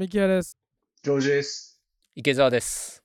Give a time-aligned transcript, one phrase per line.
[0.00, 0.56] ミキヤです。
[1.02, 1.78] ジョージです。
[2.14, 3.04] 池澤です。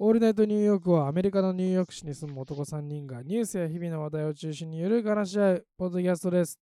[0.00, 6.58] オールナイトニューヨークはアメリカのニューヨーク市に住む男3人がニュースや日々の話題を中心にゆるく話し合うポッドキャストです。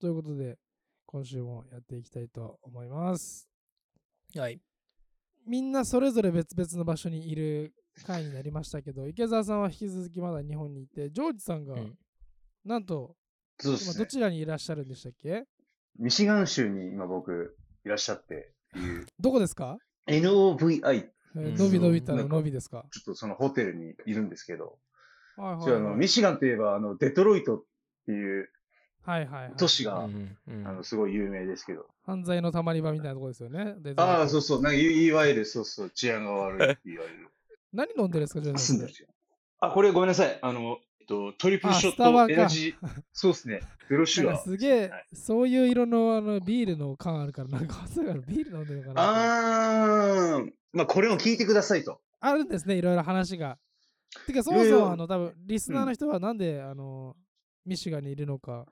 [0.00, 0.56] ということで、
[1.04, 3.48] 今週もやっていきたいと思います。
[4.36, 4.60] はい。
[5.44, 7.72] みんなそれぞれ別々の場所にいる
[8.06, 11.94] 回になりましたけど、池澤さんは引き続きまだ日本にいて、ジョージさんが、うん
[12.64, 13.16] なんと、
[13.60, 14.06] 今ど。
[14.06, 15.42] ちらにいらっしゃるんでしたっけ？
[15.98, 18.52] ミシガン州に今僕いらっしゃって
[19.20, 21.44] どこですか、NOVI えうん。
[21.54, 22.28] ー、のびのびたのなん。
[22.28, 22.84] かのびですか？
[22.90, 24.78] ちょっとそのホテルにいるんですけど、
[25.36, 25.96] はいはいそれあのはい。
[25.96, 27.64] ミシガンといえばあのデトロイトっ
[28.06, 28.48] ていう
[29.02, 29.52] はいはいはい。
[29.56, 33.76] 都市が、うんうんあのすごい有名ですけど、犯罪のたまり場みたいなとこですよね。
[33.96, 34.62] ああそうそう。
[34.62, 35.90] なんかいいわゆるそうそう。
[35.90, 37.28] 治安が悪いって言われる。
[37.72, 39.06] 何飲んでるんですか、ジョ
[39.60, 40.38] あこれごめんなさい。
[40.40, 40.78] あの、
[41.08, 44.36] と、トリプルショットエナジーそうですねゼロシュガー。
[44.36, 49.20] かすげえはい、そういう色のあのビールの缶あるから、なんか朝からビール飲んでるのかなって。
[50.34, 52.00] あーまあこれを聞いてくださいと。
[52.20, 53.58] あるんですね、いろいろ話が。
[54.26, 57.16] てか、そもそも、あの、多分リスナーの人はなんで、あの、
[57.64, 58.66] ミシガンにいるのか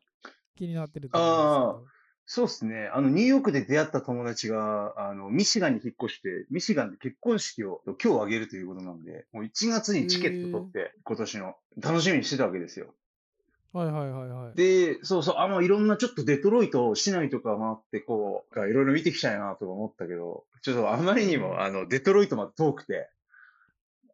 [0.57, 1.96] 気になってると思うんです
[2.29, 2.91] そうですね。
[2.93, 12.95] あの、ニューヨークで出会った友達が、あの、ミシガンに引っ越して、ミシガンで結婚式を今日あげるということなんで、もう1月にチケット取って、今年の、楽しみにしてたわけですよ。
[13.73, 14.57] はいはいはいはい。
[14.57, 23.09] で、そうそう、あの、いろんなちょっとデトロイト市内とか回って、こう、いろいろ見てきたいなとか思ったけど、ちょっとあまりにも、あの、デトロイトまで遠くて、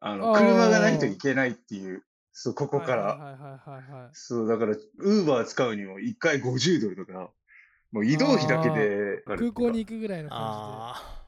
[0.00, 3.02] あの、車がないといけないっていう、そう、ここから。
[3.02, 4.10] はいはいはいはいはい。
[4.12, 7.30] そう、だから、ウーバー使うにも1回50ドルとか、
[7.92, 11.22] もう移動費だけで、空港に行くぐらいの感あ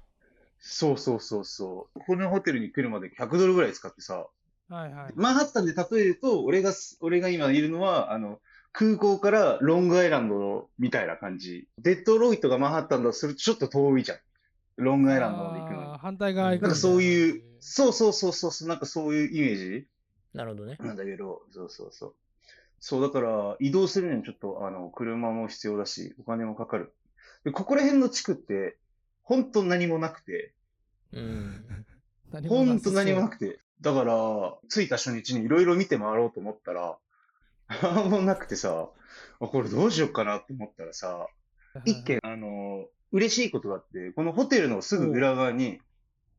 [0.58, 2.00] そうそうそうそう。
[2.00, 4.26] このホテルに来るまで100ドルぐらい使ってさ、
[4.68, 4.74] じで。
[4.74, 5.12] はいはい。
[5.14, 8.40] マンハッタンで例えると、俺がす、俺が今いるのは、あの、
[8.72, 11.68] 空港からロングアイランドみたいな感じ。
[11.78, 14.18] デトロイトがマンハッタンだとするとちょっと遠いじゃん。
[14.76, 17.42] ロングアイランドまで行くの反対側行くなんかそういう、う。
[17.60, 19.86] そうそうそうそうなんかそういうイメージ
[20.34, 20.78] あ、なるほどね。
[20.80, 22.14] なんだけど、そうそうそう。
[22.86, 26.94] そう、だから、移動するのにちょっと、あの、車も必要だし、お金もかかる。
[27.42, 28.76] で、ここら辺の地区って、
[29.22, 30.52] 本当何もなくて、
[31.10, 31.64] うん。
[32.46, 33.58] 本当何もなくて。
[33.80, 36.98] だから、着いた初日にいろいろ見て回ろうと思ったら、
[37.82, 38.90] なんもなくてさ、
[39.40, 41.28] あこれどうしようかなって思ったらさ、
[41.86, 45.80] 一軒、あの、嬉しいことがあって、このホテルのすぐ裏側に、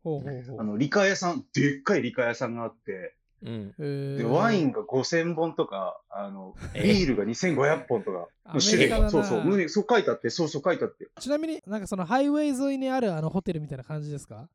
[0.04, 4.18] ほうほうほうあの、理科屋さん、でっかい理科屋さんがあって、うん。
[4.18, 6.84] で、ワインが5000本とか、あの、え？
[6.84, 11.08] ビールが2500本とか、の種類が、そうそう、胸そう書いてあって、そうそう書いてあって。
[11.20, 14.48] ちなみになんかそのハイウェイ沿いにあるあのホテルみたいな感じですか？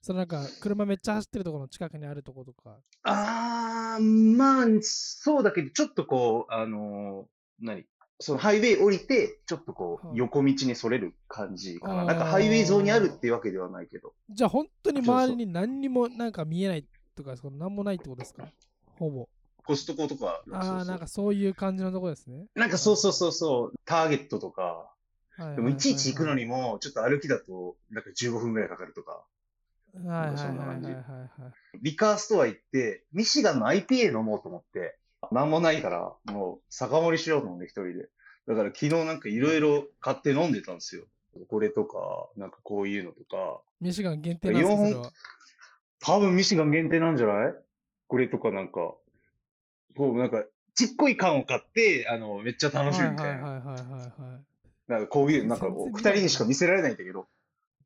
[0.00, 2.76] そのなんか車めっちゃ走ってるところの近くにあるところとか。
[3.02, 7.84] あー、まあ、そうだけど、ちょっとこう、あのー何？
[8.20, 12.04] そのハイウェイ降りて、ちょっとこう、はい横道にそれる感じかな。
[12.04, 14.12] なんかハイウェイ沿いにあるっていうわけではないけど。
[14.30, 16.84] じゃあ本当に周りに何にもなんか見えない
[17.18, 18.48] とか、その何もないってことですか？
[18.98, 19.28] ほぼ。
[19.64, 22.46] コストコとか、ああ、なんかそういう感じのとこですね。
[22.54, 24.90] なんかそうそうそうそう、ターゲットとか、
[25.38, 29.22] でもいちいち行くのにも、ちょっと歩きだと、なんか15分ぐらいかかるとか。
[29.94, 31.00] はいはいはいはいはいは
[31.74, 31.78] い。
[31.82, 34.96] リカーストア行って、ミシガンの IPA 飲もうと思って、
[35.32, 38.08] なんもないから、もう酒盛りしようと思って一人で。
[38.46, 41.04] だから昨日なんかいろいろ買って飲んでたんですよ。
[41.48, 43.60] これとか、なんかこういうのとか。
[43.80, 45.12] ミシガン限定なんですか。
[46.00, 47.54] 多分ミシガン限定なんじゃない？
[48.06, 48.94] これとかなんか、
[49.96, 50.44] こうなんか、
[50.74, 53.42] ちっこい缶を買って、あの、めっちゃ楽しみみたいな。
[53.42, 54.90] はいはいはいはいはいはい。
[54.90, 57.26] なんかこういう、なんかこう二人にしか見せられないんだけど、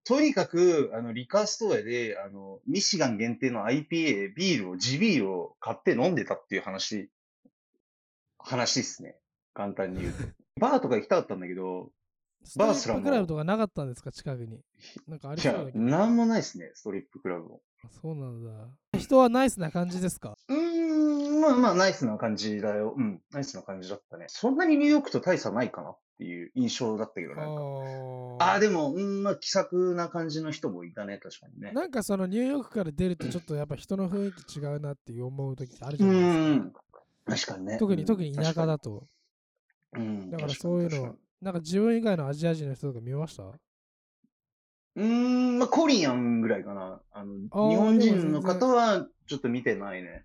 [0.04, 7.08] とにかく、あの、リカーストアで、あの、ミシガン限定の IPA、ビールを、地ビールを買って飲んでたっていう話、
[8.38, 9.16] 話ですね。
[9.54, 10.24] 簡単に言うと。
[10.60, 11.90] バーとか行きたかったんだけど、
[12.56, 14.12] バースラもップクラブとかなかったんですか？
[14.12, 14.60] 近くに。
[15.06, 15.78] なんかありそうだ、けど。
[15.78, 17.60] なんもないですね、ストリップクラブも。
[18.00, 18.50] そうなんだ。
[18.98, 20.36] 人はナイスな感じですか？
[20.48, 22.94] うーん、まあまあ、ナイスな感じだよ。
[22.96, 24.26] うん、ナイスな感じだったね。
[24.28, 27.62] そんなにニューヨークと大差ないかなっていう印象だったけど、なんか。
[28.44, 31.72] ああー、でも、うん、まあ、気さくな感じの人もいたね、確かにね。
[31.72, 36.72] なんかそのニューヨークから出るとちょっとやっぱ人の雰囲気違うなっていう思う時ってあるじうゃないですん、
[37.26, 37.72] 確かにね。
[37.72, 37.78] か。
[37.78, 38.78] 特にうん特に田舎だ。
[38.78, 39.06] と。
[39.94, 43.42] うん、だからそういうのなんか自分以外のアジア人の人とか見ました？
[43.42, 43.48] に
[44.94, 47.00] うーん、まあ、コリアンぐらいかな。
[47.10, 50.24] あの、あー日本人の方はちょっと見てないね。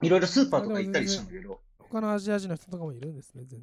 [0.00, 3.60] いろいろスーパーとか行ったりしたんだけど、他のアジア人の人とかもいるんですね、全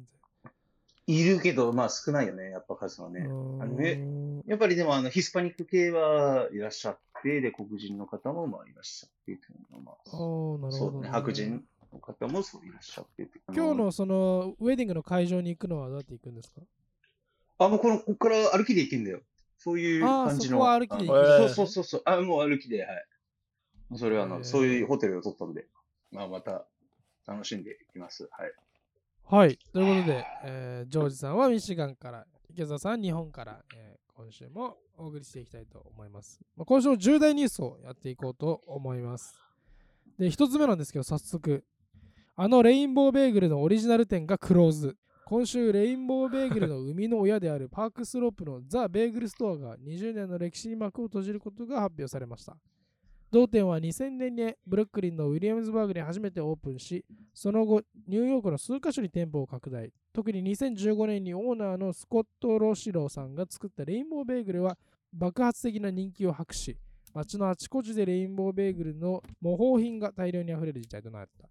[1.08, 3.20] いるけど、まあ少ないよね、やっぱ数はね。
[3.20, 3.28] 然。
[3.28, 3.32] あ
[3.66, 11.64] のうーんやっぱりでも、あの、ヒスパニック系はいらっしゃって、で、黒人の方もまあいらっしゃってっていうのは、まあ、あーなるほど、そうね、白人
[12.00, 16.60] 方もいらっしゃってて今日のそのウェディングの会場に行くのはどうやって行くんですか
[17.58, 19.20] あ、もうこの、ここから歩きで行けんだよ。
[19.58, 20.56] そういう感じの。
[20.56, 22.02] そこは歩きで行けるそうそうそうそう。
[22.04, 23.06] あ、もう歩きで、はい。
[23.94, 25.66] それはあの、そういうホテルを取ったんで、
[26.10, 26.66] まあまた
[27.26, 28.28] 楽しんでいきます。
[28.30, 28.52] はい。
[29.24, 29.58] はい。
[29.72, 36.40] ということで、えージョージさんはミシガンから、池澤さんは日本から、えー今週もお送りしていきたいと思います。
[36.56, 39.38] まあ、今週も重大ニュースをやっていこうと思います。
[40.18, 41.62] で、一つ目なんですけど、早速、
[42.38, 44.94] あのレインボーベーグルのオリジナル店がクローズ。
[45.24, 52.54] 今週、レインボーベーグルの生みの親であるパークスロープのザ・ベーグルストアが20年の歴史に幕を閉じることが発表されました。
[53.30, 59.90] 同店は2000年にブルックリンのウィリアムズバーグに初めてオープンし、その後、ニューヨークの数カ所に店舗を拡大。
[60.12, 64.76] 特に2015年にオーナーのスコット・ロシローさんが作ったレインボーベーグルは
[65.10, 66.76] 爆発的な人気を博し、
[67.14, 71.48] 街のあちこちでレインボーベーグルの模倣品が大量に溢れる事態となった。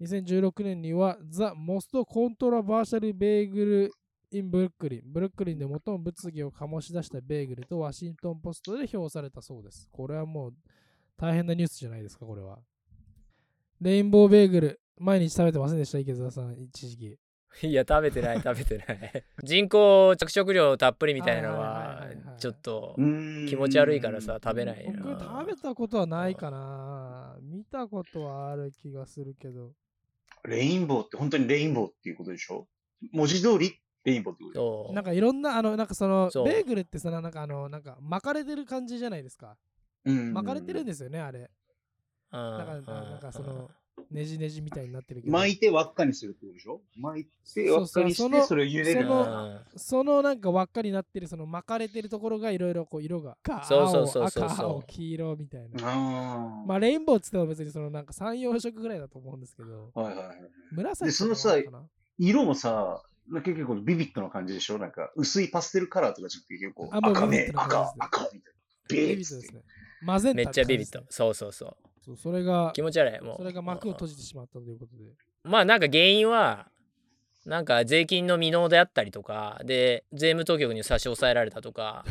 [0.00, 3.90] 2016年にはザ・モスト・コントラバーシャル・ベーグル・
[4.30, 5.02] イン・ブルックリン。
[5.04, 9.88] ブルックリンで最も物議を醸し出したベーグルとワシントン・ポストで評されたそうです。
[9.92, 10.54] これはもう
[11.16, 12.58] 大変なニュースじゃないですか、これは。
[13.80, 17.18] レインボーベーグル、毎日食べてませんでした、池澤さん、一時期。
[17.62, 27.36] いや食べてない食べてない人工着色料たっぷりみたいなのはちょっと気持ち悪いからさ食べない僕な食べたことはないかな。
[27.42, 29.70] 見たことはある気がするけど。
[30.46, 32.66] レインボーって本当にレインボーっていうことでしょ？
[33.12, 34.84] 文字通りレインボーってことでしょ？
[34.86, 34.94] そう。
[34.94, 36.44] なんかいろんな、あの、なんかその、そう。
[36.44, 39.56] ベーグルってさ、なんかあの、なんか巻かれてる感じじゃないですか？
[40.04, 40.32] うん。
[40.32, 41.40] 巻かれてるんですよね、あれ。
[41.40, 41.48] うん
[42.58, 43.70] だから、ななんかそうんの、
[44.10, 45.32] ねじねじみたいになってるけど。
[45.32, 46.80] 巻いて輪っかにするってことでしょ？
[47.00, 55.88] 巻いて輪っかにして、そうそうそのそれを茹でるそのうんそのなんか輪っかになってる、その巻かれてるところがいろいろこう色が、赤、そうそうそうそう青赤、青、黄色みたいな。
[55.88, 56.64] ああ。
[56.66, 60.36] まあ、レインボーっつっても別にそのなんか3、4色ぐらいだと思うんですけど、はいはいはい。
[60.72, 61.56] 紫でそのさ
[62.18, 63.02] 色もさ、
[63.44, 64.78] 結構ビビッドな感じでしょ？
[64.78, 68.52] なんか薄いパステルカラーとかじゃなくて結構赤ね赤赤みたい
[69.00, 69.06] な。
[69.08, 69.62] ビビーットですね。
[70.02, 75.04] マゼンタめっちゃビビッとって感じですねそうそうそうそうそれが気持ち悪いもうそれが幕を閉じてしまったということで。
[75.44, 76.68] まあなんか原因は
[77.46, 82.04] なんか税金の未納であったりとかで税務当局に差し押さえられたとか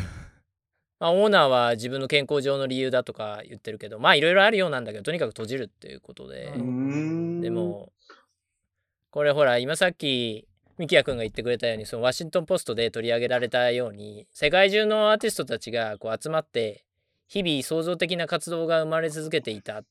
[0.99, 6.53] まあオーナーは自分の健康上の理由だとか言ってるけどまあいろいろあるようなんだけどとにかく閉じるっていうことで。
[6.53, 7.91] で、も
[9.11, 10.47] これほら今さっき
[10.79, 16.83] ミキヤ君が言ってくれたようにそのワシントン・ポストで取り上げられたように世界中のアーティストたちがこう集まって
[17.33, 19.81] 日々創造的な活動が生まれ続けていた。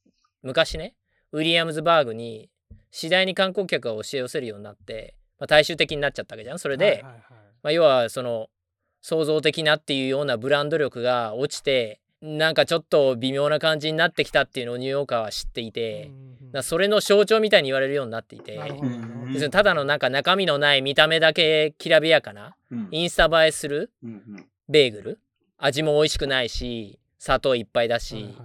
[0.42, 0.94] 昔ね
[1.32, 2.50] ウィリアムズバーグに
[2.92, 6.60] 次第に観光客が押し寄せるようになって、まあ、大衆的になっちゃったわけじゃん。
[6.60, 7.14] それで、はいはいはい
[7.64, 8.48] まあ、要はその
[9.00, 16.12] 創造的なっていうようなブランド力が落ちてなんかちょっと微妙な感じになってきたっていうのをニューヨーカーは知っていて、
[16.62, 18.60] それの象徴みたいに言われるようになっていて
[19.50, 22.88] ただのなんか中身のない見た目だけきらびやかなうん。
[22.92, 24.46] インスタ映えするうんうん。
[24.68, 25.18] ベーグル。
[25.58, 28.38] 味も美味しくないし砂糖いっぱいだし、はいはいはい。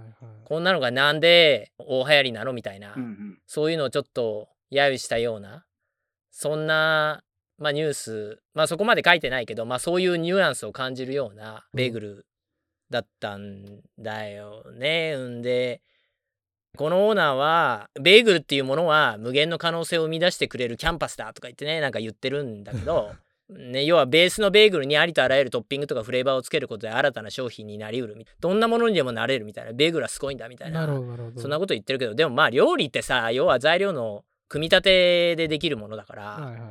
[0.44, 3.38] こんなのがなんで大流行りなのみたいな、うんうん。
[3.44, 5.64] そういうのをちょっと揶揄したような
[6.30, 7.24] そんな、
[7.58, 12.26] まあ、ニュースまあそこまで書いてないけど、まあ、そういうニュアンスを感じるようなベーグル
[12.88, 13.64] だったん
[13.98, 15.16] だよね。
[15.16, 15.82] んで
[16.76, 23.10] このオーナーはベーグルっていうものは無限の可能性を生み出してくれるキャンパスだとか言ってねなんか言ってるんだけど、
[23.50, 31.40] ね、要はベースのベーグルにありとあらゆるトッピングとかフレーバーをつけることで新たな商品になりうるどんなものにでもなれるみたいなベーグルはすごいんだみたいなるほどなるほど。
[31.40, 36.68] そんなこと言ってるけどでもまあ料理ってさ要は材料の組み立てでできるものだから、はいはいは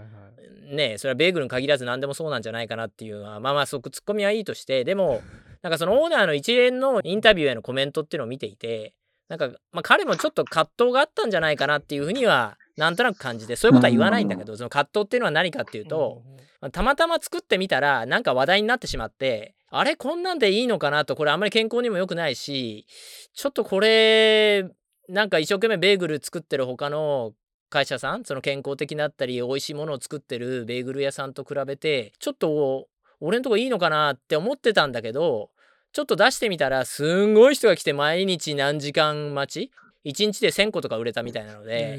[0.69, 0.75] い。
[0.75, 5.22] ねえそれはベーグルに限らず何でもそうなんじゃないかなっていうのはまあまあそこツッコミはいいとしてでも
[5.63, 8.93] なんかそのオーナーの一連のインタビューへのコメントっていうのを見ていて
[9.29, 16.38] なんか、まあ、彼もちょっと葛藤があったんじゃないかなっていうふうにはなんとなく感じてそういうことは言わないんだけどその葛藤っていうのは何かっていうと、うん
[16.71, 22.87] たまたま作ってみたらなんか話題になってしまってあれこんなんでいいのかなとこれあんまり健康にも良くないし
[23.33, 24.65] ちょっとこれ
[25.09, 27.33] なんか一生懸命ベーグル作ってる他の
[27.69, 32.87] 会社さんその健康的だったり美味しいものを作ってるベーグル屋さんと比べてちょっと
[33.19, 35.49] 俺んとこいいのかなって思ってたんだけど
[35.91, 39.71] ちょっと出してみたらすんごい人が来て毎日何時間待ち
[40.05, 41.97] ？1日で1,000個とか売れたみたいなので。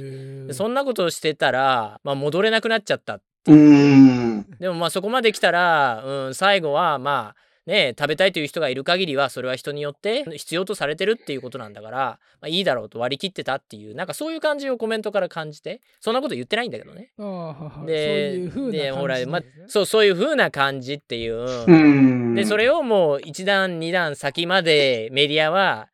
[0.53, 4.47] そんなことをしてたら、まあ、戻れなくなっちゃったうーん。
[4.59, 7.37] でもまあそこまで来たら、うん、最後はまあ
[7.69, 11.99] ね食べたいという人がいる限りはそれは人によって必要とされてるっていうことなんだから、
[12.41, 17.13] まあ、いいだろうと割り切ってたっていうなんかそういう感じをコメントから感じてそんなこと言ってないんだけどね。
[17.19, 21.65] あーははでそういう風なでほら、ま感じなんですね、そうそういう風な感じっていう。
[21.67, 22.35] うん。
[22.35, 25.89] でそれをもう一段二段先までメディアは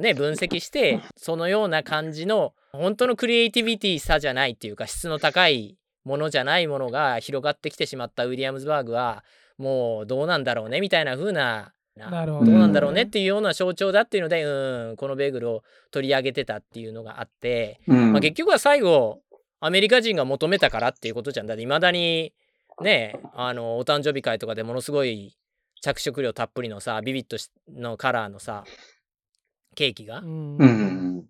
[0.00, 5.77] ね分析してそのような感じの本当のクリエイティビティさじゃないっていうか質の高い
[6.08, 9.22] ものじゃないものが広がってきてしまったウィリアムズバーグは
[9.58, 12.44] もうどうなんだろうねみたいな風ななど。
[12.44, 19.20] どうなんだろうねっていうような象徴だっていうので、うん、このベーグルを取り上げてたっていうのがあって、うんまあ、結局は最後
[19.60, 22.32] アメリカ人が求めたからっていうことじゃんだっていまだに
[22.80, 25.36] ねあのお誕生日会とかでものすごい
[25.82, 28.64] 着色料たっぷりのさビビットしのカラーのさ
[29.78, 30.24] ケーキが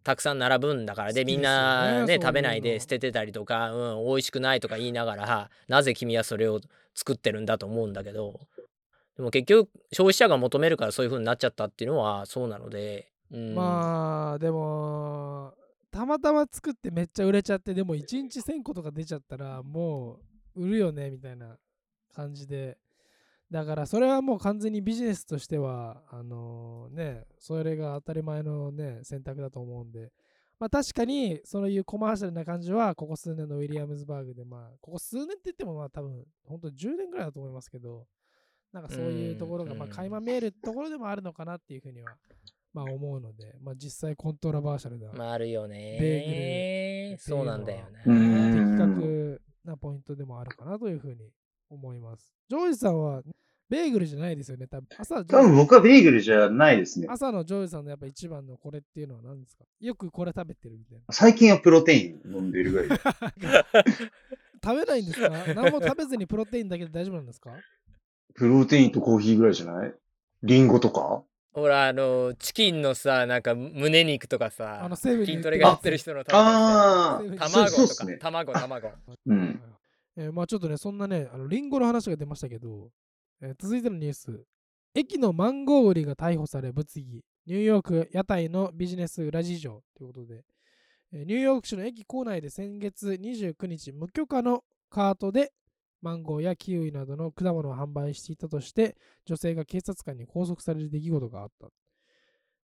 [0.05, 1.13] たくさん並ぶんだから。
[1.13, 6.61] でみんなね食べないで捨ててたりとか、うん、美味しくないとか言いながらなぜ君はそれを
[6.95, 8.41] 作ってるんだと思うんだけど。
[9.17, 15.53] でも結局消費者が求めるからそういう風になっちゃったっていうのはそうなので、うん、まあでも
[15.91, 20.21] たまたま作ってめっちゃ売れちゃってでも1日1000個とか出ちゃったらも
[20.55, 21.57] う売るよねみたいな
[22.15, 22.79] 感じで
[23.51, 30.11] だからそれはもう完全にビジネスとしてはあのねそれが当たり前のね選択だと思うんで。
[30.61, 38.07] まあ確かにそういうコマーシャルな感じはここ数年のウィリアムズバーグでまあここ数年って言ってもまあ多分本当10年ぐらいだと思いますけど
[38.73, 42.17] なんかそういうところがうんまあ垣間見えるところでもあるのかなっていうふうには
[42.73, 48.77] まあ思うので、まあ実際コントラバーシャルな、まああるよベーねグルそうなんだよね、うん。
[48.77, 51.31] 的確なポイントでもあるかなというふうに
[51.71, 52.33] 思います。
[52.49, 53.23] ジョージさんは
[53.69, 54.87] ベーグルじゃないですよね、多分。
[54.99, 57.07] 朝多分僕はベーグルじゃないですね。
[57.11, 59.65] 朝のジョージさんのやっぱ一番のこれっていうのは何ですか？
[59.81, 61.05] よくこれ食べてるみたいな。
[61.13, 62.97] 最近はプロテイン飲んでるぐらいで。
[64.65, 65.29] 食べないんですか？
[65.55, 67.51] 何も食べずにプロテインだけで大丈夫なんですか？
[68.35, 69.95] プロテインとコーヒーぐらいじゃない？
[70.43, 71.23] リンゴとか？
[71.53, 78.17] ほらあのチキンのさなんか胸肉とかさあのセブンに筋トレがやってる人の卵とか、そうっすね。
[78.19, 78.91] 卵卵
[79.27, 79.61] うん。
[80.19, 82.91] えーまあちょっとね、そんなね、あのリンゴの話が出ましたけど、
[83.41, 84.45] えー続いてのニュース。
[84.95, 87.23] 駅のマンゴー売りが逮捕され物議。
[87.47, 90.45] ニューヨーク屋台のビジネス裏事情ということで、
[91.13, 95.53] えーニューヨーク市の駅構内で先月29日、無許可のカートで
[96.03, 101.69] マンゴーやキウイなどの果物を販売していたとして、女性が警察官に拘束される出来事があった。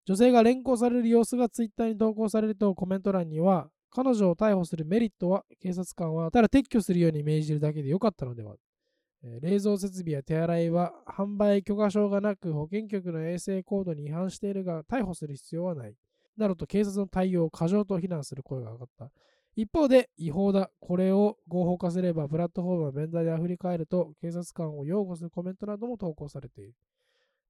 [0.06, 8.56] 女性が連行される様子がツイッターに投稿されるとコメント欄には、彼女を逮捕するメリットは警察官はただ撤去するように命じるだけでよかったのでは、
[9.22, 15.94] 冷蔵設備や手洗いは販売許可証がなく保健局の衛生コードに違反しているが逮捕する必要はない。
[16.36, 19.10] などと警察の対応を過剰と非難する声が上がった。
[19.56, 20.70] 一方で違法だ。
[20.80, 26.74] これを合法化すればプラットフォームはベンダーで溢れ返ると警察官を擁護するコメントなども投稿されている。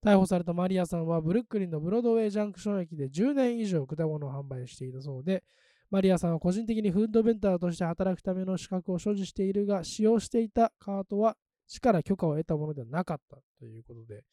[0.04, 5.42] 逮捕されたマリアさんはブルックリンのブロードウェイジャンクション駅で10年以上果物を販売していたそうで、
[5.90, 11.36] マリアさんは個人的にフードベンダーとして働くための資格を所持しているが、使用していたカートは
[11.66, 14.24] 市から許可を得たものではなかったということで、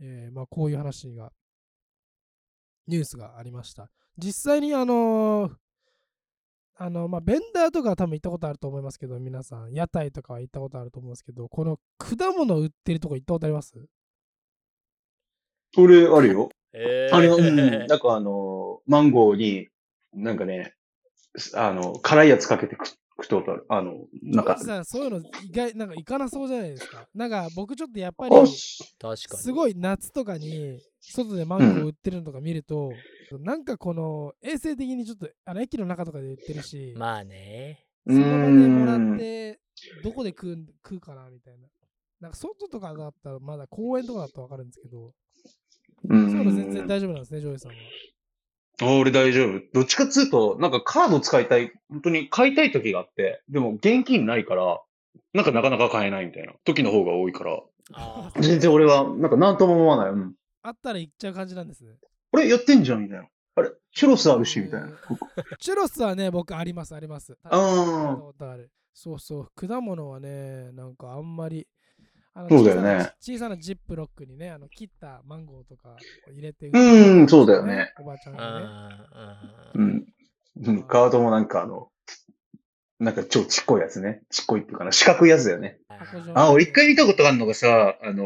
[0.00, 1.32] えーまあ、こういう話が、
[2.86, 3.90] ニュースがありました。
[4.16, 5.52] 実際にあのー
[6.80, 13.74] あの、まあ、ベンダーとかは多分行ったことあると思いますけど、皆さん、屋台とかは行ったことあると思うんですけど、この果物売ってるとこ行ったことあります？
[15.76, 16.48] 俺、あるよ。
[16.72, 17.86] えーあれ、うん。
[17.88, 19.68] なんかあの、マンゴーに、
[20.12, 20.76] なんかね、
[21.54, 23.66] あの、辛いやつかけて食食ったことある。
[23.68, 27.06] あの、なんかさん、そういうの意外、なんか行かなそうじゃないですか。
[27.14, 28.48] なんか僕ちょっとやっぱあり、確
[28.98, 32.92] かにすごい夏とかに外でマンゴー売ってるのとか見ると、
[33.40, 39.58] なんかこの衛生的にちょっとあの駅の中とかで売ってるし、まあねその場でもらって
[40.02, 41.66] どこで食う食うかなみたいな。
[42.20, 45.12] なんか外とかだったらまだ公園とかだったらわかるんですけど、う
[46.08, 47.76] そういうの全然大丈夫なんですね、ジョージさんは。
[48.80, 49.60] あ俺大丈夫。
[49.72, 54.80] どっちかっつうと、なんかカード使いたい、本当に買いたい時があって、でも現金ないから、
[55.34, 57.60] なんかなかなか買えないみたいな時の方が多いから、
[57.94, 60.12] あ全然俺は、なんか何とも思わない。
[60.12, 60.34] うん。
[60.62, 61.92] あったら行っちゃう感じなんですね。
[62.32, 63.26] あれやってんじゃんみたいな。
[63.56, 64.88] あれチュロスあるし、みたいな。
[65.58, 67.36] チュロスはね、僕あります、あります。
[67.42, 71.66] ああるそうそう、果物はね、なんかあんまり。
[72.38, 75.88] あのそうだよね小さな小さなジップロックにね、あの切ったマンゴーとか
[76.28, 77.92] を入れて、うんそうだよね。
[77.98, 78.96] おばあちゃんーがね。
[79.74, 80.06] うん。
[80.66, 80.82] うん。
[80.84, 81.88] カードもなんかあの、
[83.00, 84.22] なんか超ちっこいやつね。
[84.30, 84.92] ちっこいっていうかな。
[84.92, 85.78] 四角いやつだよね。
[86.34, 88.24] あ、俺一回見たことあるのがさ、あの、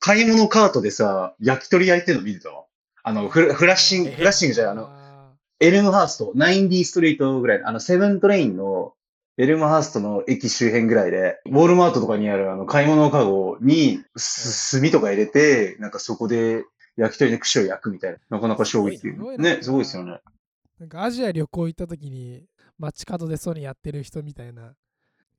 [0.00, 2.64] 買い物カートでさ、焼き鳥焼いてるの見てたわ。
[3.04, 8.94] あの、フラフラッシング、えフラッシングじゃない、あの、あエルムハースト、9D ストリートぐらい、あの、セブントレインの
[9.38, 16.64] エルムハーストの駅周辺ぐらいで、ウォールマートとかにあるあの、買い物カゴにす炭とか入れて、なんかそこで
[16.96, 18.18] 焼き鳥の串を焼くみたいな。
[18.28, 19.10] なかなか衝撃ってい。
[19.12, 20.20] うなね、すごいですよね。
[20.78, 22.44] なんかアジア旅行行った時に
[22.78, 24.74] 街角でソニーやってる人みたいな、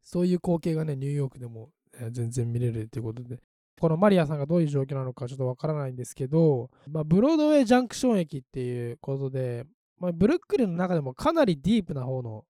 [0.01, 3.39] そういう光景がね、ニューヨークでも、えー全然見れるということで、
[3.79, 9.65] このマリアさんがどういう状況なのかちょっとわからないんですけど、まあ、ブロードウェイジャンクション駅っていうことで、
[9.99, 12.45] まあ、ブルックリンの中でもかなりディープな方の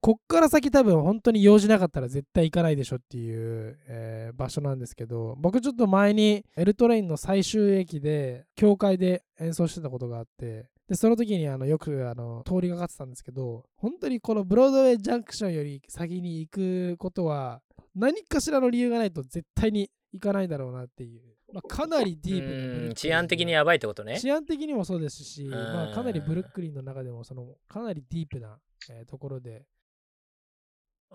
[0.00, 17.60] こっから先多分本当に用事なかったら絶対行かないでしょっていう、えー場所なんですけど僕ちょっと前にエルトレインの最終駅で教会で演奏してたことがあってでその時にあのよくあの通りがかってたんですけど本当にこのブロードウェイジャンクションより先に行くことは
[17.94, 21.22] 何かしらの理由がないと絶対に行かないだろうなっていう、
[21.52, 24.18] まあ、かなりディープな治安的にやばいってことね。
[24.18, 25.50] 治安的にもそうですし、ん。
[25.50, 28.58] まあ、かなりブルックリンの中でもそのかなりディープな、
[28.90, 29.64] えーところで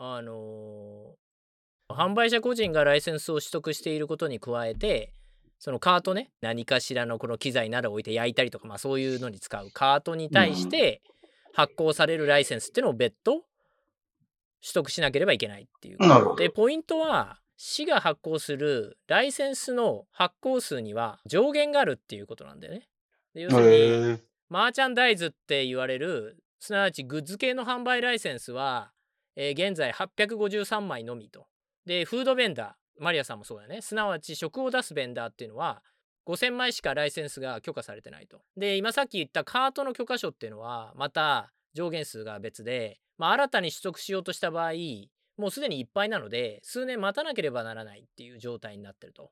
[0.01, 1.19] あのー
[1.91, 5.11] 販売者個人がライセンスを取得していることに加えて
[5.57, 11.01] そのカートね何かしらのこの機材などを置いて焼いたりとか、まあ、そういうのに使うカートに対して
[11.51, 13.31] 発行されるライセンスっていうのを別途
[14.61, 15.97] 取得しなければいけないっていう
[16.37, 22.87] でポイントは市が発行するライセンスの発行数には上限があるっていうことなんだよね。
[23.33, 24.17] で要するに。
[24.47, 28.91] マーチャンダイズって言われるすなわちグッズ系の販売ライセンスは、
[29.41, 31.47] えー現在853枚のみと。
[31.85, 35.81] でフードベンダーマリアさんもそうだねすなわち食を出すベンダーっていうのは
[36.27, 38.41] 5000枚しかライセンスが許可されてないと。
[38.57, 44.73] で今さっき言ったカートの許可書っていうのはまた上限数が別で、まあ、新たに取得しようとした場合
[45.37, 49.31] もうすでにいっぱいなので数年待たなければならないっていう状態になってると。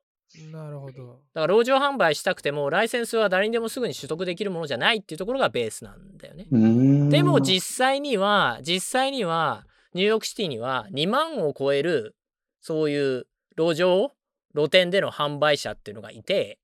[0.52, 1.22] なるほど。
[1.34, 6.48] だから、籠城販売したくても、ライセンスは誰にでもすぐに取得できるものじゃないっていうところがベースなんだよね。
[6.52, 6.60] うー
[7.06, 12.16] んでも、実際には、実際には、ニューヨークシティには2万を超える、
[12.62, 13.28] そういう
[13.58, 14.12] 路上、
[14.56, 16.60] 露店での販売者っていうのがいて、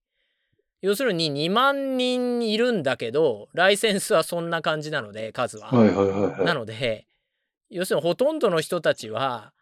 [0.82, 5.68] 要するに2万人いるんだけど、ライセンスはそんな感じなので、数は。
[5.68, 6.46] はいはいはいはい。
[6.46, 7.08] なので、
[7.70, 9.54] 要するにほとんどの人たちは、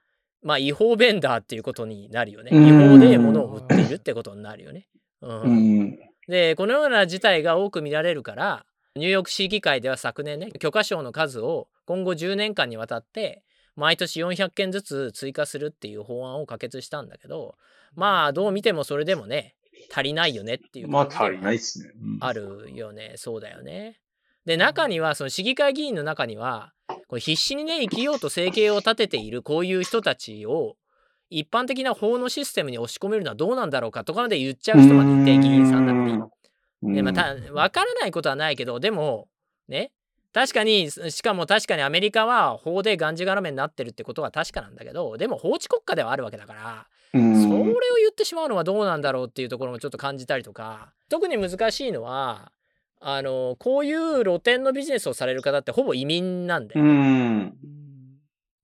[0.41, 2.50] まあ違法ベンダーっていうことになるよね。
[2.51, 4.88] うん違法で物を売っているってことになるよね。
[5.22, 5.48] うんう
[5.84, 6.00] ん。
[6.27, 8.65] で、このような事態が多く見られるから、
[8.96, 13.44] ニューヨーク市議会では昨年ね、許可証の数を今後10年間にわたって、
[13.75, 17.55] 毎年400件ずつ追加するっていう法案を可決したんだけど、
[17.96, 19.55] まあどう見てもそれでもね、
[19.94, 21.92] 足りないよねっていうまあ足りないっすね。
[22.00, 23.14] うんあるよね。
[23.16, 24.00] そうだよね。
[24.46, 26.74] で、中には、その市議会議員の中には、
[27.07, 30.77] これ必死にね、生きようと生計を立てているこういう人たちを、
[31.29, 36.14] 一般的な法のシステムに押し込めるのはどうなんだろうかとかまで言っちゃう人までいて、議員さんなのに。
[36.14, 36.29] うん
[36.84, 39.27] で、まあ、た、わからないことはないけど、でも、
[39.68, 39.92] ね、
[40.33, 52.53] 確かに、しかも確かにアメリカは法でがんじがらめになってるってことは確かなんだけど、でも法治国家ではあるわけだから、うんそれを言ってしまうのはどうなんだろうっていうところもちょっと感じたりとか特に難しいのは
[53.01, 56.89] あのこういう露店のビジネスをされる方ってほぼ移民なんだよ、うん。
[56.89, 57.53] うん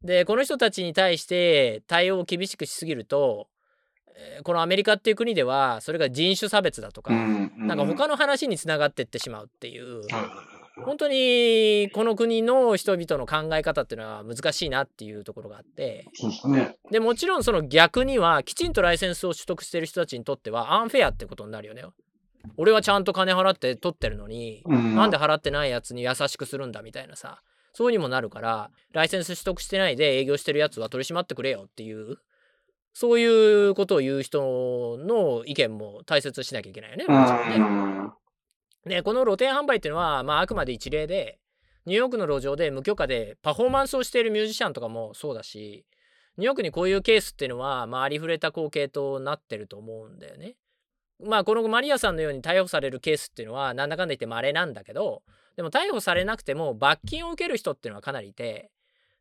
[0.01, 3.47] でこの人たちに対して対応を厳しくしすぎると
[4.15, 7.51] えーこのアメリカっていう国ではそれが人種差別だとか、うん。
[7.58, 10.03] なんか他の話につながってってしまうっていう、
[10.86, 16.06] 本当にこの国の人々の考え方っていうのは難しいなっていうところがあって。
[16.92, 21.84] でもちろんその逆にはきちんとライセンスを取得してる人たちにとってはアンフェアってことになるよね。
[22.56, 24.96] 俺はちゃんと金払って取ってるのに、うん。
[24.96, 27.42] なんで払ってないやつに優しくするんだみたいなさ
[27.74, 32.18] そうにもなるからライセンス取得してないで営業してるやつは取り締まってくれよっていう
[32.94, 33.26] そうい
[33.68, 37.06] うことを言う人の意見も大切にしなきゃいけないよね。
[37.08, 37.56] もちろんね。
[37.58, 38.12] うん
[38.88, 41.39] でこの露店販売っていうのは、まあ、あくまで一例で
[41.86, 45.86] ニューヨークの路上で無許可でパフォーマンスをしているミュージシャンとかもそうだし
[46.38, 50.56] ニューヨークにこういうケースっていうのは、まあ、ありふれた光景となってると思うんだよね。
[51.23, 55.23] まあこのマリアさんのように逮捕されるケースっていうのはなんだかんだ言って稀なんだけど
[55.56, 58.69] でも逮捕されなくても罰金を受ける人っていうのはかなりいて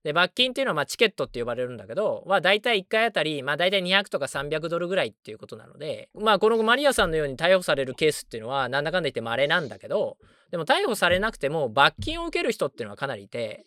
[0.06, 10.16] で罰金っていうのはまあチケットって呼ばれるんだけどは大体1回あたりまあ大体200とか300ドルぐらいっていうことなのでまあこのマリアさんのように逮捕されるケースっていうのはなんだかんだ言って稀なんだけど
[10.52, 13.64] でも逮捕されなくても罰金を受ける人っていうのはかなりいて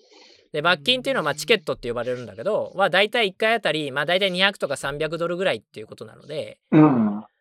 [0.54, 6.58] で罰金っていうのはまあチケットって呼ばれるんだけどは大体1回あたりまあ大体200とか300ドルぐらいっていうことなので。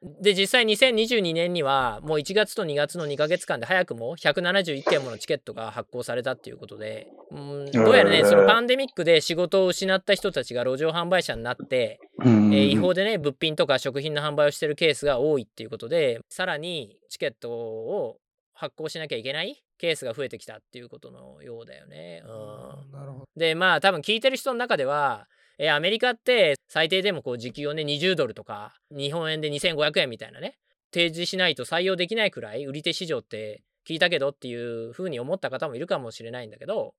[0.01, 7.35] で実際2022年にはもう1月と2月の2ヶ月間で早くも171件ものチケットが発行されたっていうことでう
[7.67, 18.19] んどうやらねそのパンデミックで仕事を失った人たちが路上販売者になって、うんえー違法でね物品とか食品の販売をしてるケースが多いっていうことでさらにチケットを
[18.53, 22.23] 発行しなきゃいけないケースが増えてきたっていうことのようだよね。
[22.27, 23.23] うん。
[23.37, 25.27] でまあ多分聞いてる人の中では
[25.59, 30.57] えーアメリカって最低でもこう時給をね20ドルとか日本円で2500円みたいなね
[30.93, 36.95] 提示しないと採用できないくらい売り手市場って聞いたけどっていうふうに思った方もいるかもしれないんだけど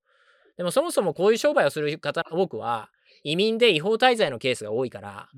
[0.56, 2.90] でもそもそもこういう商売をする方の多くは
[3.24, 5.28] 移民で違法滞在のケースが多いから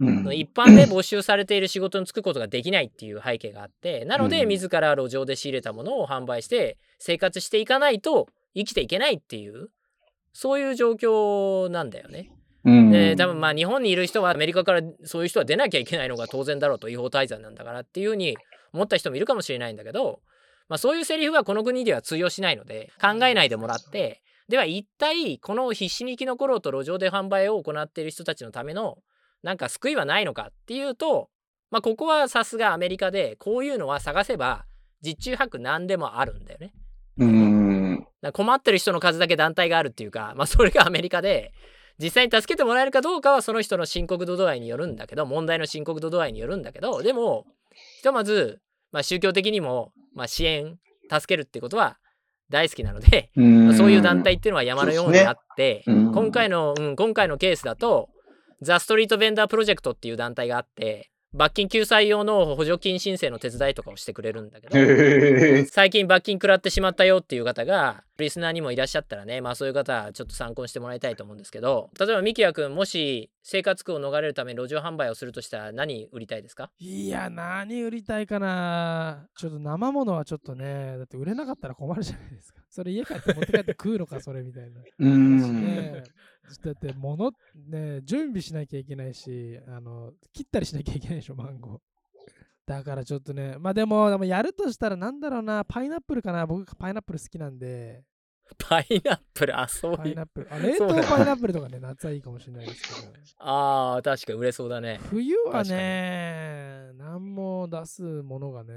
[0.00, 0.34] うん。
[0.34, 4.48] 一般で募集されている仕事に就くことができないっていう背景があってなのでうん。
[4.48, 9.68] 自ら路上で仕入れたものを販売して生活していかないと生きていけないっていう
[10.32, 12.30] そういう状況なんだよね。
[12.64, 12.90] うん。
[12.90, 18.36] で多分まあ日本にいる人はアメリカからそういう人は出なきゃいけないのが当然だろうと違法滞在なんだからっていうふうに
[18.72, 20.20] 思った人もいるかもしれないんだけど、
[20.68, 28.98] まあ、そういうセリフはこの国では通用しないので考えないでもらってでは一体この必死に生き残ろうと路上で販売を行っている人たちのための
[29.42, 31.30] なんか救いはないのかっていうと、
[31.70, 34.66] まあ、ここはさすがアメリカでこういうのは探せば
[35.02, 36.72] 実中泊何でもあるんだよね。
[37.18, 38.06] うん。
[38.32, 41.52] 困ってる人の数だけ団体があるっていうか、まあ、それがアメリカで
[42.00, 47.46] 実際に助けてもらえるかどうかはその人の深刻度度合いによるんだけど問題の深刻度度合いによるんだけどでも
[47.98, 48.60] ひとまず、
[48.90, 50.78] まあ、宗教的にも、まあ、支援
[51.10, 51.98] 助けるってことは
[52.50, 55.94] 大好きなので、まあそういう団体っていうのは山のようにあって、ね。
[55.94, 56.12] うん。
[56.12, 58.10] 今回の、うん、今回のケースだと
[58.60, 65.66] ザ・ストリート・ベンダー・プロジェクトっていう団体があって罰金救済用の補助金申請の手伝いとかをしてくれるんだけど。
[65.70, 76.70] 最近罰金食らってしまったよっていう方がリスナーにもいらっしゃったらねまあそういう方はちょっと参考にしてもらいたいと思うんですけど例えばミキヤ君もし生活苦を逃れるために路上販売をするとしたら何売りたいですか？
[76.78, 79.26] いや、何売りたいかな。
[79.36, 82.60] ちょっと生ものはちょっとね、だって売れなかったら困るじゃないですか。
[82.68, 84.82] それ家帰って持って帰って食うのか、それみたいな。
[85.00, 85.64] うん。
[85.64, 86.02] ね
[86.62, 87.32] だって物
[87.68, 91.78] ね準備しなきゃいけないしあの切ったりしなきゃいけないでしょマンゴー。
[92.66, 96.46] だからちょっとねまあでもでもやるとしたらなんだろうなパイナップルかな。
[96.46, 98.04] 僕パイナップル好きなんで。
[98.58, 99.58] パイナップル？
[99.58, 99.98] あそういう。
[99.98, 100.52] パイナップル。
[100.52, 103.12] あ冷凍パイナップルとかね夏はいいかもしれないですけど。
[103.38, 104.98] あー確かに売れそうだね。
[105.08, 108.74] 冬はね何も出すものがね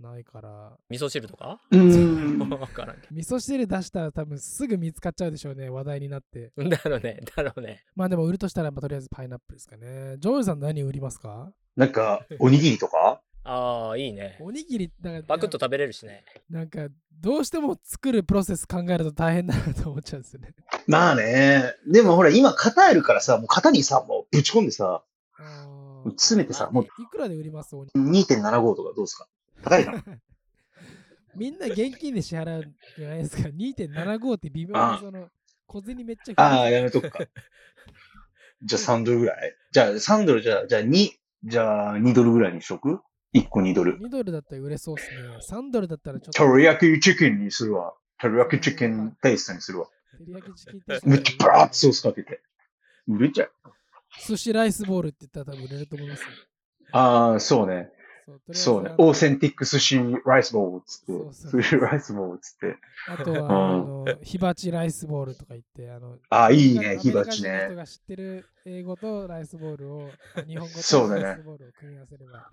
[0.00, 0.76] ないから。
[0.90, 1.60] 味噌汁とか？
[1.70, 2.38] うん。
[2.48, 6.52] 分からんけ味噌汁出したら多分すぐ見つかっちゃうでしょうね話題になって。
[6.56, 7.84] どだろうねだろうね。
[7.94, 10.16] まあでも売るとしたら、まあ、とりあえずパイナップルですかね。
[10.18, 11.52] ジョージさん何売りますか？
[11.76, 13.20] なんか、おにぎりとか？
[13.44, 14.36] ああいいね。
[14.40, 16.24] おにぎりなんかパクッと食べれるしね。
[16.50, 16.88] なんか
[17.20, 20.54] どうしても作るプロセス考えると大変だなと思っちゃうんですよね。
[20.86, 21.74] まあね。
[21.86, 25.02] でもほら、今型あるからさ、もう型にさ、もうぶち込んでさ、
[26.16, 27.74] 詰めてさ、もういくらで売ります？
[27.74, 29.26] おに2.75とかどうですか？
[29.62, 30.04] 高いかな
[31.36, 33.48] みんな現金で支払うじゃないですか。
[33.48, 35.28] 2.75って微妙あにその
[35.66, 37.18] 小銭めっちゃああ、やめとくか。
[38.62, 41.10] じゃあ3ドルぐらいじゃあ3ドルじゃあ、じゃあ2、
[41.44, 43.00] じゃあ2ドルぐらいにしとく
[43.34, 43.98] ?1 個2ドル。
[43.98, 45.18] 2ドルだったら売れそうですね。
[45.48, 46.44] 3ドルだったらちょっと。
[46.44, 47.94] トリヤキチキンにするわ。
[48.20, 49.88] トリヤキチキンテイストにするわ。
[50.18, 52.40] 照り焼きチキンテイストめっちゃバーッとソースかけて。
[53.06, 53.52] 売れちゃう。
[54.26, 56.28] 寿司ライスボールって言ったら多分売れると思いますよ。
[56.92, 57.90] ああ、そうね。
[58.28, 61.34] そうそうねオーセンティック寿司ライスボールっつそうって。
[61.34, 62.76] そう寿司ライスボールっつって。
[63.08, 66.98] あとは、あの、火鉢ライスボールとか言って、あの、ああ、いいね。
[67.00, 67.76] 火鉢ね人。
[67.76, 72.50] が知ってる英語とライスボールを、あ日本語そうだねとライスボールを組み合わせれば、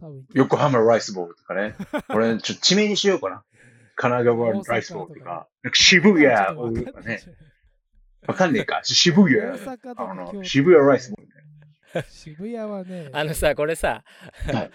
[0.00, 1.76] 多分いける横浜ライスボールとかね。
[2.08, 3.44] 俺、ちょっと地名にしようかな。
[3.96, 5.48] 神奈川ライスボールとか。
[5.62, 7.20] なんか渋谷とかね。
[8.26, 8.80] わかんねえか。
[8.84, 9.40] 渋谷。
[9.40, 11.32] あの、渋谷ライスボールね。
[12.10, 14.02] 渋谷はね、あのさこれさ、
[14.52, 14.70] はい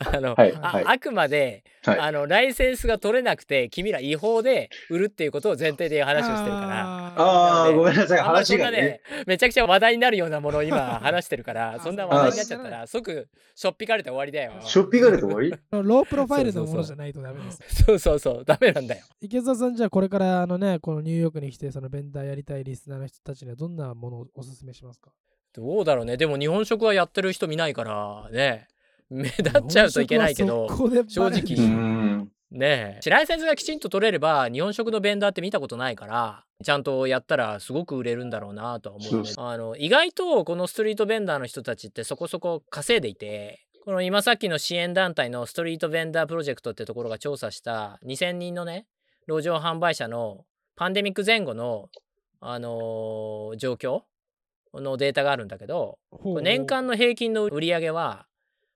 [0.16, 0.84] あの、はい、あはい。
[0.86, 6.84] あくまで、はいあのライセンスが取れなくて君ら違法で売るっていうことを前提で話をしてるから。
[7.16, 8.18] ああ、ごめんなさい。
[8.20, 14.54] 話がねんなね。、めちゃくちゃ話題になるようなものを今話してるから、 あそんな話題になっちゃったら、即しょっぴかれて終わりだよ。
[14.62, 15.50] しょっぴがれて終わり？
[15.70, 17.84] ロープロファイルのものじゃないとダメです。
[17.84, 19.04] そうそうそう、ダメなんだよ。
[19.20, 25.10] 池澤さん、じゃあこれからあのね、このニューヨークに来て、そのベンダーやりたいリスナーの人たちにはどんなものをおすすめしますか？
[25.54, 26.16] どうだろうね。
[26.16, 28.68] でも日本食はやってる人見ないからね。
[29.10, 32.30] 目立っちゃうといけないけど、正直うーん。
[32.50, 33.10] ねえ。
[33.10, 39.46] ライセンスがきちんと取れれば、日本食のベンダーって見たことないから、ちゃんとやったらすごく売れるんだろうなとは思うねそ。
[39.48, 48.86] あの、意外とこのストリートベンダーの人たちってそこそこ稼いでいて、この今さっきの支援団体のストリートベンダープロジェクトってところが調査した2000人のね、
[49.28, 50.44] 路上販売者の
[50.76, 51.90] パンデミック前後の、
[52.40, 54.02] あのー状況
[54.80, 55.98] のデータがあるんだけど、
[56.42, 58.26] 年間の平均の売り上げは、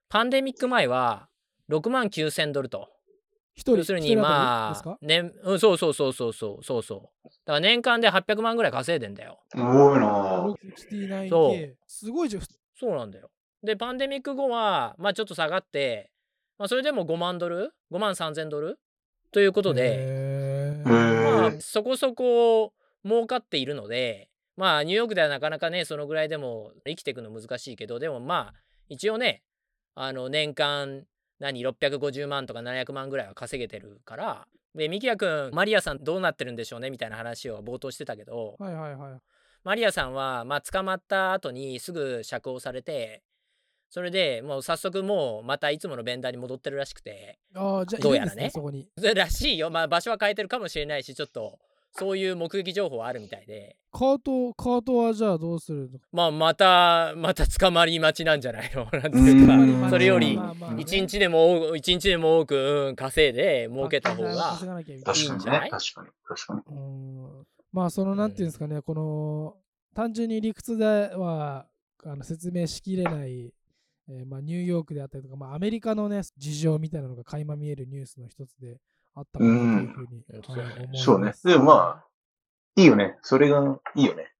[0.09, 1.29] パンデミック前は
[1.69, 2.89] 6万9000ドルと。
[3.67, 7.27] 要するにまあ年うん、そうそうそうそうそうそうそう。
[7.27, 9.39] だから年間で800万ぐらい稼いでんだよ。
[9.49, 10.55] すごいな
[10.89, 12.43] 69K すごいじゃん。
[12.79, 13.29] そうなんだよ。
[13.61, 16.11] で、パンデミック後は、まあちょっと下がって、
[16.57, 18.79] まあそれでも5万ドル ?5 万3000ドル
[19.31, 24.28] ということで、まあそこそこ儲かっているので、
[24.59, 28.53] まあニューヨークではなかなかね、そのぐらいでも生きていくの難しいけど、でもまあ
[28.89, 29.41] 一応ね、
[29.95, 31.05] あの年間
[31.39, 39.21] 何650万とか700万ぐらいは稼げてるから、で、ミキヤ君、マリアさんどうなってるんでしょうねみたいな話を冒頭してたけど、はいはいはい。
[39.63, 43.23] マリアさんは、まあ、捕まった後にすぐ釈放されて、
[43.89, 48.89] それでもう早速もうまたいつものベンダーに戻ってるらしくて、ああ、じゃあ、どうやらねいるんですそこに。
[49.15, 49.69] らしいよ。
[49.69, 51.57] まあ場所は変えてるかもしれないし、ちょっと
[51.91, 53.75] そういう目撃情報はあるみたいで。
[53.91, 55.99] カート、カートはじゃあどうするの？
[56.11, 58.85] まあまたまた捕まり待ちなんじゃないの？
[58.93, 59.57] なんてういうか。
[59.57, 59.89] ん。
[59.89, 60.39] それより
[60.77, 62.55] 一日でも多く一日でも多く、
[62.89, 65.61] うん、稼いで儲けた方がいい確かにいいんじゃない？
[65.63, 65.69] ね。
[65.71, 66.07] 確かに。
[66.27, 66.77] 確かに。
[66.77, 66.79] う
[67.41, 67.47] ん。
[67.71, 69.57] まあそのなんていうんですかね、この
[69.95, 71.65] 単純に理屈では
[72.03, 73.51] あの説明しきれない、
[74.07, 78.77] えーまあ、ニューヨークであったりとか、まあ、アメリカのね事情みたいなのが垣間見えるニュースの一つで
[79.19, 81.33] あったかなというふうに、うんはい思いますそうね。
[81.43, 82.05] でもまあ、
[82.75, 83.17] いいよね。
[83.21, 84.31] それがいいよね。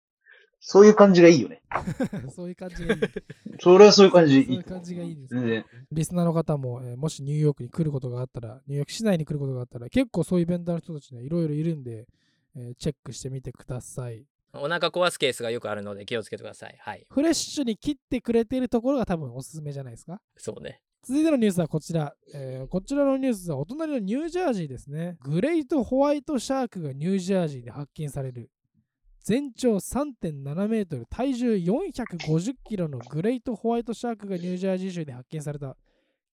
[0.61, 1.61] そういう感じがいいよね。
[2.35, 3.01] そういう感じがいい。
[3.61, 5.65] それはそういう感じそういう感じがいいです全然。
[5.91, 12.07] リスナーの方も、えーもしニューヨークに来ることがあったら、ニューヨーク市内に来ることがあったら、結構そういうイベントの人たちね、いろいろいるんで、
[12.55, 14.25] えーチェックしてみてください。
[14.51, 20.19] お腹壊すケースがよくあるので気をつけてくださいはいフレッシュに切ってくれているところが多分おすすめじゃないですか？
[20.37, 25.17] そうね続いてのニュースはこちら、えーこちらのニュースはお隣のニュージャージーですね。
[25.21, 28.51] グレートホワイトシャークがニュージャージーで発見される。
[29.23, 35.77] 全長3.7メートル、体重450キロのグレートホワイトシャークがニュージャージー州で発見された。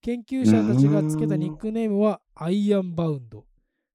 [0.01, 3.45] 研究者たちがつけたニックネームはアイアンバウンド。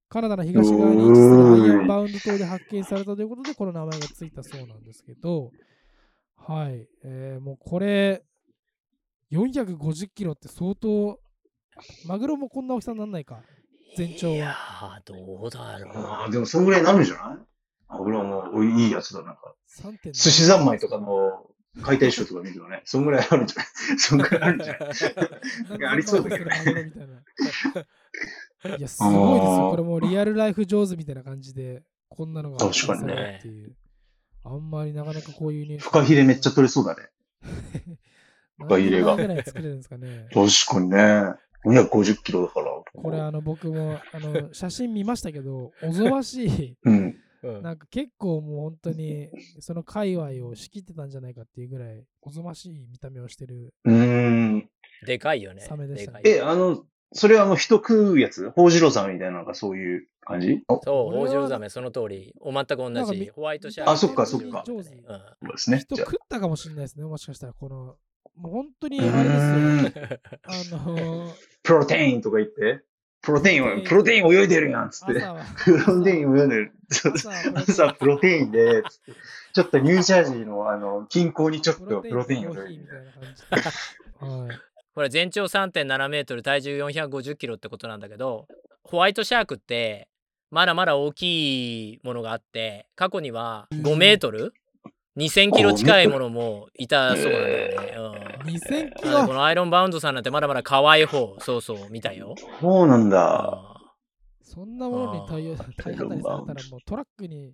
[0.09, 5.51] カナダの東側に位置するアイアンバウンド島で発見されたということで、この名前がついたそうなんですけど、
[6.37, 8.23] はい、えーもうこれ、
[9.33, 11.19] 450キロって相当、
[12.07, 13.41] マグロもこんな大きさにならないか、
[13.97, 14.55] 全長いや
[15.05, 17.37] どうだろうああ、でもそんぐらいになるんじゃない？
[17.99, 19.53] 俺はもう、いいやつだ、なんか。
[19.81, 21.47] 3.7寿司三昧とかの
[21.83, 23.99] 解体ショーとか見るとね、そんぐらいあるんじゃない？
[23.99, 24.89] そんぐらいあるんじゃない？
[25.79, 28.77] なんありそうだけどねいな。
[28.77, 29.69] いや、すごいですよ。
[29.71, 33.75] これもうリアルライフ上手みたいな感じで、こんなのが確かにね発見されるっていう。
[34.45, 35.83] あんまりなかなかこういうニュース。
[35.85, 37.09] フカヒレめっちゃ取れそうだね。
[38.59, 40.27] フカヒレがぐらい作れるんですかね。
[40.33, 41.35] 確かにね。
[41.65, 42.71] 250キロだから。
[42.93, 46.77] これあの僕もあの 写真見ましたけど、おぞましい。
[46.83, 46.95] うん。
[46.95, 46.99] う
[47.51, 54.69] んなんか結構もう本当にその界隈を仕切ってたんじゃないかっていうぐらいおぞましい見た目をしてるうーん。
[55.05, 60.63] でかいよねサメでしたねえ、あの、それはあの、人食うやつホウジロザメみたいなのがそういう感じ？
[60.69, 62.33] あそう、ホウジロザメ、その通り。
[62.39, 63.29] お全く同なんかみじ。
[63.29, 63.91] ホワイトシャーク。
[63.91, 65.79] あそっかそっかうんそうですね。
[65.79, 67.97] 人食ったかもしれないですねもしかしたらこの
[68.35, 70.19] もう本当にうあれですよ。
[70.43, 72.81] あのープロテインとか言って、
[73.21, 74.27] プロテインは、プロテイン。
[74.27, 75.13] 泳いでるやんつって。
[75.63, 76.73] プロテイン泳いでる。
[77.55, 79.13] 朝プロテインで、つって。
[79.53, 84.59] ちょっとニュージャージーのあの、近郊にちょっプとプロテインをコーヒーみたいな感じはい。
[84.93, 88.47] これ全長3.7メートル、体重450キロってことなんだけど、
[88.83, 90.09] ホワイトシャークって、
[90.51, 94.53] まだまだ大きいものがあって、過去には5メートル
[95.17, 98.17] ?2000 キロ近いものもいたそうなんだよね。
[98.17, 102.35] うん2000キなのでこロのアイロンバウンドさんなんてまだまだ可愛い方、そうそう、見たよ。
[102.59, 103.69] そうなんうだ。
[103.69, 103.73] ん
[104.43, 107.53] そんなものに対応対当たりされたらもうトラックに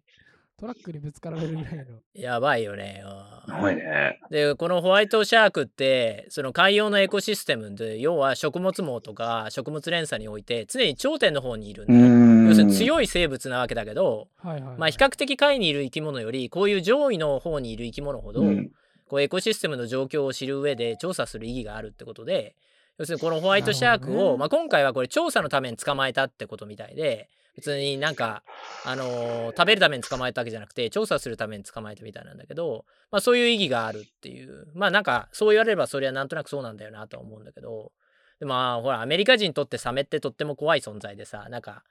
[0.59, 3.01] トラックにぶつかられるぐらいのやばいよね。
[3.03, 4.19] うんやばいね。
[4.29, 12.09] でこのホワイトシャークってその海洋のエコシステムで要は食物網とか食物連鎖において常に頂点の方にいるんうだよー
[12.45, 12.47] ん。
[12.47, 18.71] 要するに強い生物なわけだけど、はいはい、まあ、比較的下位にいる生き物よりこういう上位の方にいる生き物ほど、うん
[19.09, 22.55] こうエコシステムの状況を知る上で調査する意義があるってことで
[22.99, 27.27] 要するにこのホワイトシャークを、ねまあ、今回はこれ調査のために捕まえたってことみたいで
[27.59, 28.43] 別になんか、
[28.85, 37.91] あのー食べるために捕まえたわけじゃなくて調査するために捕まえたみたいなんだけど、まあ、そういう意義があるっていうまあなんかそう言われればそれはなんとなくそうなんだよなとは思うんだけど
[38.39, 41.83] でもまあほらアメリカ人にとってサメってとっても怖い存在でさなんか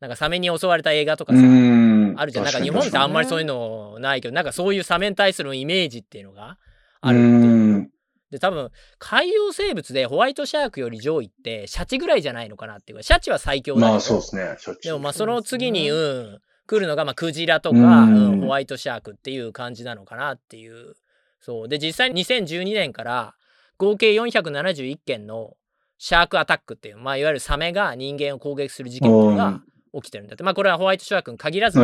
[0.00, 2.14] なんかサメに襲われた映画とかさ、うん。
[2.18, 2.44] あるじゃん。
[2.44, 6.58] なんか日本ってあんまりそういうのないけど、なんかそういうサメに対するイメージっていうのが
[7.00, 7.90] あうるっていう。
[8.36, 8.38] ん。
[8.38, 14.56] で、多分、海洋生物でホワイトシャークより上位ってシャチぐらいじゃないのかなっていうか、シャチは最強だけど、まあそうですね。
[14.58, 20.94] しょっちゅうでもまあその次に、そううん、来るのがまあクジラとか、うんうんホワイトシャークっていう感じなのかなっていう。
[21.40, 21.68] そう。
[21.68, 23.34] で、実際に2012年から
[23.78, 25.56] 合計471件の
[25.98, 29.60] シャークアタックっていう、まあいわゆるサメが人間を攻撃する事件が
[29.94, 30.42] 起きてるんだって。
[30.42, 31.80] まあこれはホワイトシャークに限らず。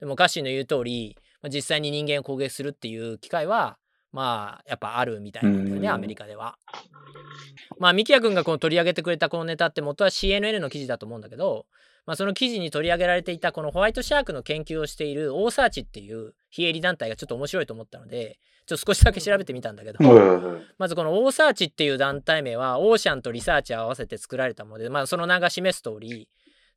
[0.00, 3.76] でもガッシーの言う通り、まあ、実際に人間を攻撃するっていう機会は
[4.12, 6.56] まあやっぱあるみたいなんだよねうんアメリカでは。
[7.78, 11.66] まあミキヤ君がこの取り上げてくれたこのネタって元は CNN の記事だと思うんだけど、
[12.06, 19.98] まあ、その記事に取り上げられていたこのホワイトシャークの研究をしているオーサーチっていう非営利団体がちょっと面白いと思ったのでちょっと少しだけ調べてみたんだけど、
[20.78, 26.28] まずこのオーサーチっていう団体名はオーシャンとリサーチを合わせて作られたもので、まあ、その名が示す通り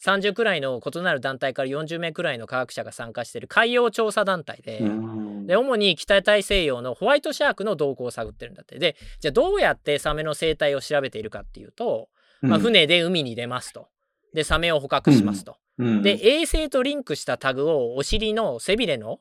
[0.03, 5.47] 30くらいの異なる団体から40名くらいの科学者が参加している海洋調査団体で,、うん。
[5.47, 8.77] で主に北大西洋のホワイトシャークの動向を探ってるんだって。
[8.79, 12.09] でじゃあどうやってサメの生態を調べているかっていうと、
[12.41, 13.87] まあ、船で海に出ますと。
[14.33, 16.01] でサメを捕獲しますと、うん。
[16.01, 19.19] で、衛星とリンクしたタグをお尻の背びれの、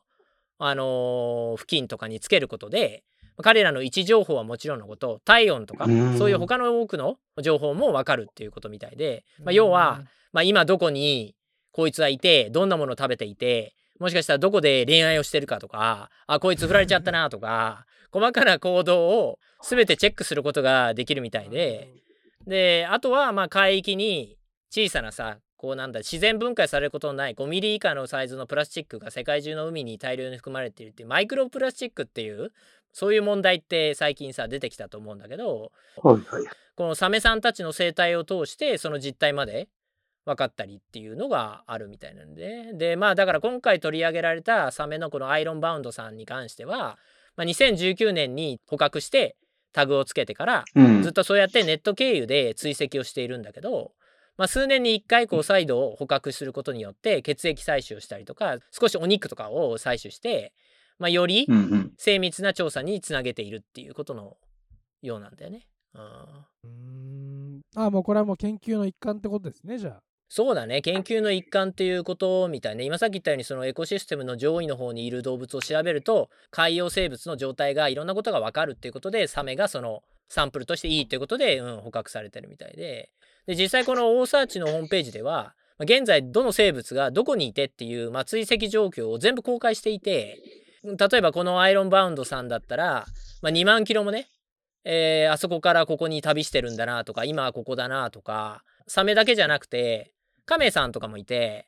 [0.59, 3.05] あのー付近とかにつけることで、
[3.42, 11.35] 彼らの位置情報はもちろんのこと、体温とかうん、そういう他の多くの情報もわかるっていうことみたいで、まあ、要は、まあ、今どこに
[11.73, 21.88] こいつはいて、どんなものを食べていて、もしかしたらどこで恋愛をしてるかとか、あ、こいつ振られちゃったなとか、細かな行動を全てチェックすることができるみたいで、
[22.47, 24.37] で、あとは、まあ、海域に
[24.71, 32.53] 小さなさ、こうなんだ、自然分解されることのない5ミリ以下のサイズのプラスチックが世界中の海に大量に含まれているっていう、マイクロプラスチックっていう、
[32.92, 35.71] そういう問題って最近さ、出てきたと思うんだけど、
[36.03, 36.45] はいはい。
[36.75, 39.68] このサメさんたちの生態を通してその実態まで
[40.25, 42.73] 分かったりっていうのがあるみたいなんで。
[42.75, 46.99] でまあだから今回取り上げられたサメのこのアイロンバウンドさんに関しては、
[47.37, 49.37] まあ、2019年に捕獲して
[49.73, 51.03] タグをつけてからうん。
[51.03, 53.93] ずっとそうやってネット経由で追跡をしているんだけど、
[54.37, 60.53] まあ、数年に1回こう再度捕獲することによって血液採取をしたりとか少しお肉とかを採取して、
[60.99, 61.47] まあ、より。
[61.99, 64.37] 精密な調査につなげているっていうことの
[65.03, 65.67] ようなんだよね。
[65.95, 66.03] うん。
[66.03, 67.61] うーん。
[67.75, 70.03] あもうこれはもう研究の一環ってことですねじゃあ
[70.35, 70.81] そうだね。
[70.81, 72.85] 研究の一環っていうことみたいね。
[72.85, 83.11] 今さっき言ったようにそのエコシステムの上位の方にいる動物を調べると海洋生物の状態がいろんなことが分かるっていうことでサメがそのサンプルとしていいっていうことで、うん、捕獲されてるみたいで。
[83.47, 90.38] で実際この大サーチのホームページでは現在どの生物がどこにいてっていう、ま、追跡状況を全部公開していて
[90.83, 93.05] 例えばこのアイロンバウンドさんだったら、
[93.42, 94.29] まあ、2万キロもね
[94.85, 100.12] えーあそこからここに旅してるんだなとか今はここだなとかサメだけじゃなくて
[100.46, 101.66] カメさんとかもいて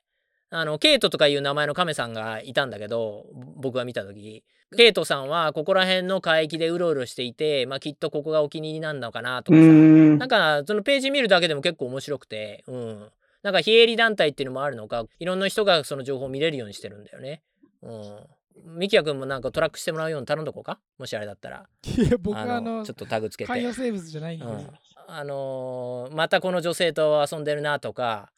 [0.51, 4.45] あのケイトとかいう名前のカメさんがいたんだけど僕が見た時。
[4.77, 9.67] ケイトさんはここら辺の海域でうろうろしていて、まあ、きっとここがお気に入りなんのかなとうかさ。
[9.69, 10.19] ん。
[10.19, 13.09] なんかそのページ見るだけでも結構面白くてうん。
[13.43, 17.43] なんか非営利団体っていうのもあるのかいろんな人がその情報を見れるようにしてるんだよね。
[17.83, 18.79] うん。
[18.79, 20.79] ミキヤ君もなんかトラックしてもらうように頼んどこうか？
[20.99, 21.67] もしあれだったら。
[21.85, 23.49] いや僕はあのちょっとタグつけて。
[23.53, 24.71] 海洋生物じゃないうん、
[25.09, 28.31] あのーまたこの女性と遊んでるなとか、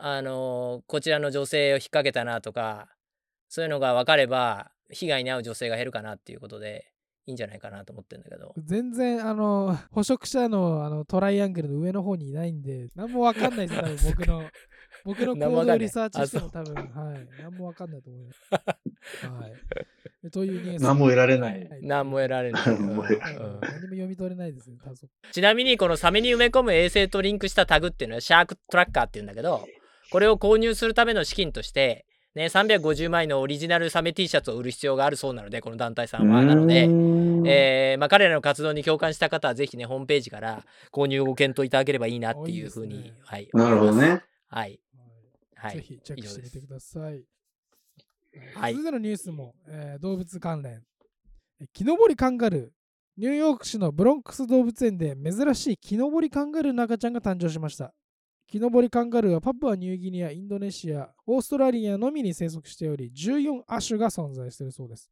[0.00, 2.88] あのーこちらの女性を引っ掛けたなとか
[3.48, 6.92] そういうのが分かれば被害に遭う女性が減るかなっていうことで
[7.26, 8.54] いいんじゃないかなと思ってんだけど。
[8.56, 14.50] 全然あの 捕食者のあのトライアングルの上の方にいないんで何もわかんないです多分 僕の
[15.04, 17.28] 僕の行動リサーチしても多分はい。
[17.42, 18.40] 何もわかんないと思います。
[19.26, 19.52] はい。
[20.22, 20.82] でというニュース。
[20.82, 21.64] 何も得られない。
[21.68, 23.36] は何も得られない、何も得はい。
[23.36, 23.40] うん。
[23.40, 24.76] 何も読み取れないですね
[25.32, 29.66] ちなみにこのサメに埋め込む衛星とリンクしたタグっていうのはシャークトラッカーっていうんだけど
[30.10, 36.82] これを購入するための資金としてね350枚のオリジナルサメ T シャツを売る必要があるそうなのでこの団体さんはなので、
[37.50, 44.22] えーまあ、彼らの活動に共感した方はぜひねホームページから購入をご検討いただければいいなっていうふうにねはいなるほどね。
[44.48, 44.80] はい
[45.56, 47.24] はいぜひチェックしてみてください。
[48.54, 50.82] はい続いてのニュースも、えー動物関連。
[51.60, 52.68] え木登りカンガルー。
[53.16, 57.92] ニューヨーク市のブロンクス動物園で珍しい木登りカンガルーの赤ちゃんが誕生しました。
[58.50, 65.10] 木登りカンガルーはパプアニューギニア、インドネシア、オーストラリアのみに生息しており、14亜種が存在しているそうです。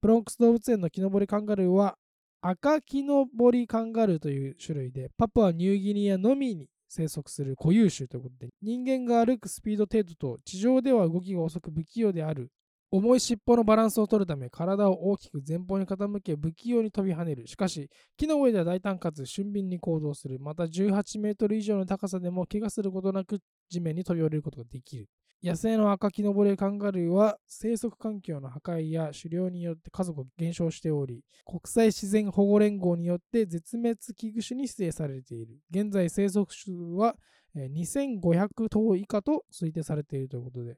[0.00, 1.98] ブロンクス動物園の木登りカンガルーは
[2.40, 12.50] 赤木登りカンガルーという種類で、パプアニューギニアのみに生息する固有種ということで、人間が歩くスピード程度と地上では動きが遅く不器用である
[12.90, 17.46] 重い尻尾のバランスを取るため体を大きく前方に傾け不器用に飛び跳ねる。
[17.46, 20.38] しかし、木の上では大胆かつ俊敏に行動する。
[20.40, 25.06] また18メートル以上の高さでも怪我することなく地面に飛び降りることができる。
[25.40, 35.58] 野生の赤木登りカンガルーは生息環境の破壊や狩猟によって家族が減少しており、国際自然保護連合によって絶滅危惧種に指定されている。
[35.70, 37.14] 現在生息種は
[37.54, 40.76] 2500頭以下と推定されているということで、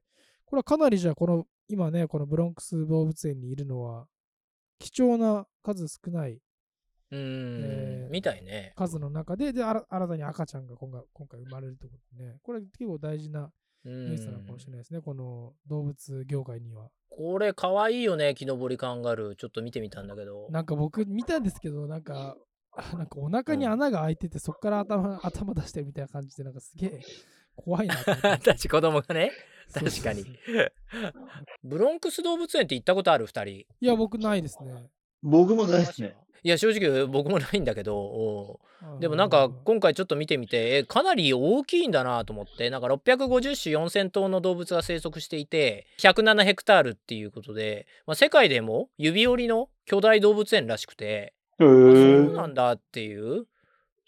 [0.51, 4.07] これはかなりじゃあこの今ね、このブロンクス動物園にいるのは
[4.81, 6.41] 貴重な数少ない
[7.13, 8.72] うーん、えーみたいね。
[8.74, 13.53] 数の中で、で、新たに赤ちゃんが今回今回生まれるということでね、これ結構大事な
[13.85, 16.89] うニュースなのかもしれないですね、この動物業界には。
[17.11, 19.35] これかわいいよね木登りカンガルー。
[19.37, 20.49] ちょっと見てみたんだけど。
[20.51, 22.37] なんか僕見たんですけど、なんか、
[22.72, 27.01] あなんかお腹に穴が開いてて、そこから頭頭出してるみたいな感じで、なんかすげえ
[27.55, 27.97] 怖いな。
[28.41, 29.31] 私子供がね
[29.73, 30.25] 確かに。
[31.62, 33.47] ブロンクス動物園って行ったことある？2人。
[33.51, 34.91] いや、僕ないですね。
[35.23, 36.16] 僕もないですね。
[36.43, 38.61] いや正直僕もないんだけど
[38.99, 42.71] でもなんか今回ちょっと見てみてえかなり大きいんだなと思って。
[42.71, 53.45] なんか650種4000頭の動物が生息していて107ヘクタールっていうことで、まあ、世界でも指折りの巨大動物園らしくてへあそうーなんだっていう。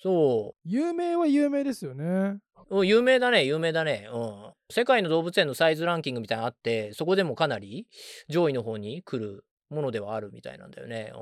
[0.03, 2.39] そ有名は有名ですよね。
[2.71, 4.09] ううん有名だね有名だね。
[4.13, 4.53] うん。
[4.71, 7.87] 世界の動物園のサイズランキングみたいなのあってそこでもかなり
[8.29, 11.13] 上位の方に来るものではあるみたいなんだよね。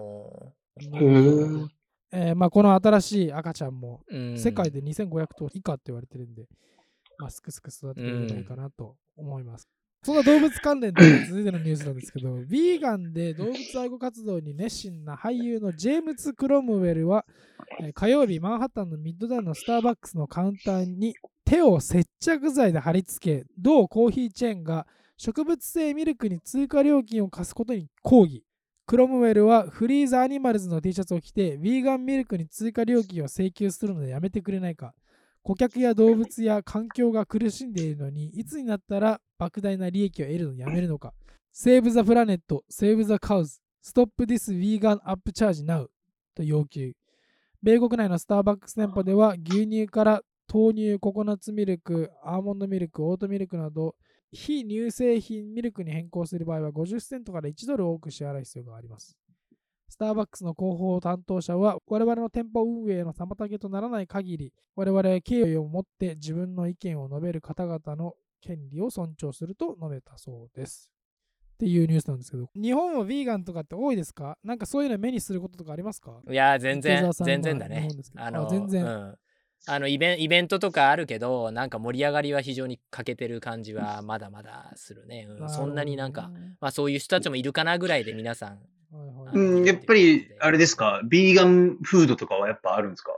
[0.92, 1.68] へ
[2.12, 4.38] えーまあ、この新しい赤ちゃんもうん。
[4.38, 6.46] 世界で2500頭以下って言われてるんで、
[7.18, 9.68] まあ、すくすく育ててくれるんじゃないかなと思います。
[10.02, 17.26] そんな動物関連で 続いてのニュースなんですけど、ヴィーガンで動物愛護活動に熱心な俳優のジェームズ・クロムウェルは、
[17.92, 24.86] 火曜日、マンハッタンのミッドタウンのスターバックスのカウンターに手を接着剤で貼り付け、同コーヒーチェーンが
[25.18, 28.42] 植物性ミルクに追加料金を課すことに抗議。
[28.86, 34.94] クロムウェルはフリーザ・アニマルズの T シャツを着て、ヴィーガンミルクに追加料金を請求するのでやめてくれないか。
[35.42, 41.12] 顧客や動物や環境が苦しんでいるのに、いつになったら莫大な利益を得るのをやめるのか。
[41.52, 45.86] Save the planet, save the cows, stop this vegan up charge now
[46.34, 46.92] と要求。
[47.62, 50.22] 米国内のスターバックス店舗では牛乳から
[50.52, 53.94] 豆乳、ココナッツミルク、アーモンドミルク、オートミルクなど
[54.32, 59.16] 非乳製品ミルクに変更する場合は50セントから1ドル多く支払う必要があります。
[59.90, 70.92] スターバックスの広報担当者は、我々の店舗運営の妨げとならない限り、我々は敬意を持って自分の意見を述べる方々の権利を尊重すると述べたそうです。
[71.54, 74.38] っていうニュースなんですけど、日本はヴィーガンとかって多いですか？
[74.44, 76.22] なんかそういうの目にすることとかありますか？
[76.30, 77.88] いや全池然全然だね。
[78.16, 78.84] あのあ全然。
[78.84, 79.16] うん。
[79.66, 85.50] あのイベンイベントとかあるけどなんか盛り上がりは非常に欠けてる感じはまだまだするね、うん。
[85.50, 86.30] そんなになんか、
[86.60, 88.60] まあそういう人たちもいるかなぐらいで皆さん
[89.32, 93.12] うん、やっぱり、あれですか、ビーガンフードとかはやっぱあるんですか？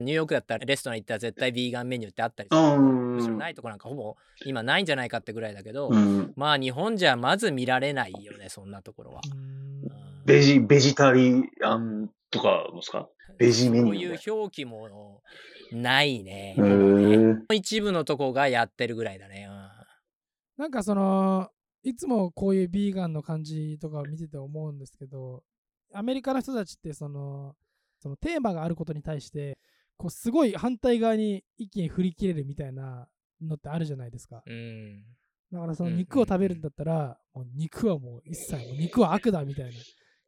[0.00, 2.60] ニューヨークだったらレストラン行ったら絶対ビーガンメニューってあったりする。
[2.60, 6.32] うんむしろないとこなんかほぼ今ないんじゃないかってぐらいだけど、うん。
[6.36, 9.20] まあ日本じゃまず見られないよねそんなところは、
[10.26, 13.08] ベジ、ベジタリアンとかですか？
[13.38, 14.18] ベジメニュー。
[14.18, 15.22] そういう表記も
[15.72, 16.56] ないね。
[17.52, 19.52] 一部のとこがやってるぐらいだね、う
[20.60, 20.62] ん。
[20.64, 21.50] なんかその、
[21.84, 25.44] いつもこういうビーガンの感じとかを見てて思うんですけど、
[25.92, 27.54] アメリカの人たちってその、
[28.00, 29.58] そのテーマがあることに対して、
[29.96, 33.06] こうすごい反対側に一気に振り切れるみたいな
[33.40, 34.42] のってあるじゃないですか。
[34.46, 35.04] うん
[35.52, 39.72] だからそのうん肉を食べるんだったら、もう肉はもう一切、もう肉は悪だみたいな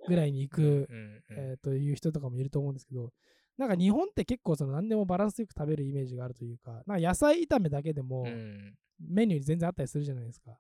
[0.07, 0.87] ぐらいに行く、
[1.31, 3.13] えーという人とかもいると思うんですけど、
[3.57, 10.59] なんか日本って結構その何でもバランスよく食べるイメージがあるというか、なんか野菜炒めだけでも、うんメニューに全然あったりするじゃないですか。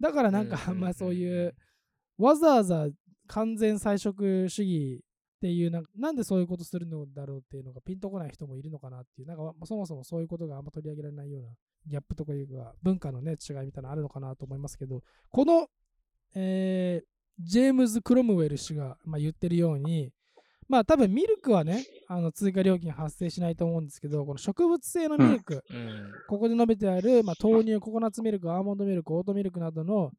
[0.00, 1.54] だからなんかまそういう
[2.18, 2.86] わざわざ
[3.28, 5.00] 完全菜食主義
[5.36, 11.48] っていうななんでそういうことするのだろうっていうのがピンとこない人もいるのかなっていうなんかまそもそもそういうことがあんま取り上げられないような
[11.86, 15.66] ギャップとかいうか文化のね違いみたいなのあるのかなと思いますけどこの、
[16.34, 20.10] えージェームズ・クロムウェル氏が、まあ、言ってるように
[20.68, 26.12] まあ多分ミルクはねあの追加料金発生しないと思うんですけどこの植物性のミルク、うん。
[26.28, 30.10] ここで述べてある、まあ、豆乳、ココナッツミルク、アーモンドミルク、オートミルクなどの、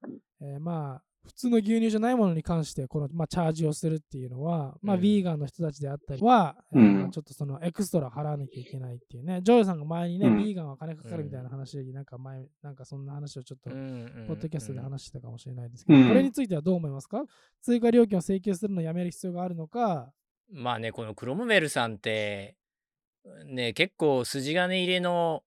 [0.42, 5.02] えーまあ、普通の牛乳じゃないものに関して、この、まあ、チャージをするっていうのは、まあ、うん。
[5.02, 7.02] ヴィーガンの人たちであったりは、えーうん。
[7.02, 10.38] まあちょっとそのエクストラ払わなきゃいけないっていうね、ジョージさんが前にね、うん。
[10.38, 16.08] ヴィーガンは金かかるみたいな話で、なんか前、なんかそんな話をちょっと、ポッドキャストで話してたかもしれないですけど、うん。
[16.08, 17.24] これについてはどう思いますか？
[17.62, 20.12] 追加料金を請求するのをやめる必要があるのか、
[20.52, 22.56] まあねこのクロムメルさんって
[23.46, 25.44] ね結構筋金入れの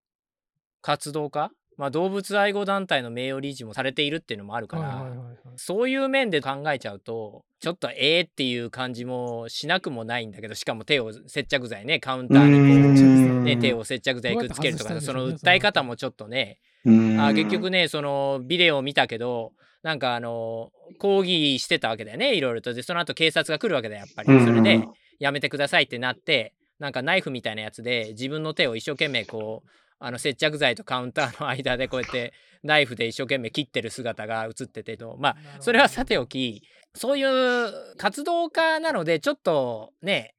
[0.83, 5.37] 活動家、まあ、動物愛護団体の名誉理事もされているっていうのもあるから、はいはいはいはい。
[5.57, 19.53] そういう面で考えちゃうとちょっとええっていう感じもしなくもないんだけどしかも手を接着剤ねカウンターにこう、うんね、手を接着剤くっつけるとか、どうやって外したその訴え方もちょっとね、うんあ結局ねそのビデオを見たけど
[19.83, 22.75] なんかあの抗議してたわけだよねいろいろと。
[22.75, 24.33] でその後警察が来るわけだよやっぱり。
[24.33, 24.87] うんそれで
[25.19, 29.69] やめてくださいってなってなんかナイフみたいなやつで自分の手を一生懸命こう
[29.99, 35.17] あの接着剤とカウンターの間でこうやってナイフで一生懸命切ってる姿が映っててと。
[35.19, 36.63] まあそれはさておき
[36.95, 40.35] そういう活動家なのでちょっとね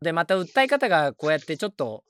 [0.00, 2.04] でまた訴え方がこうやってちょっと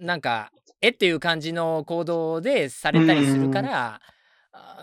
[0.00, 0.50] なんか
[0.80, 4.00] えっていう感じの行動でされたりするから、あ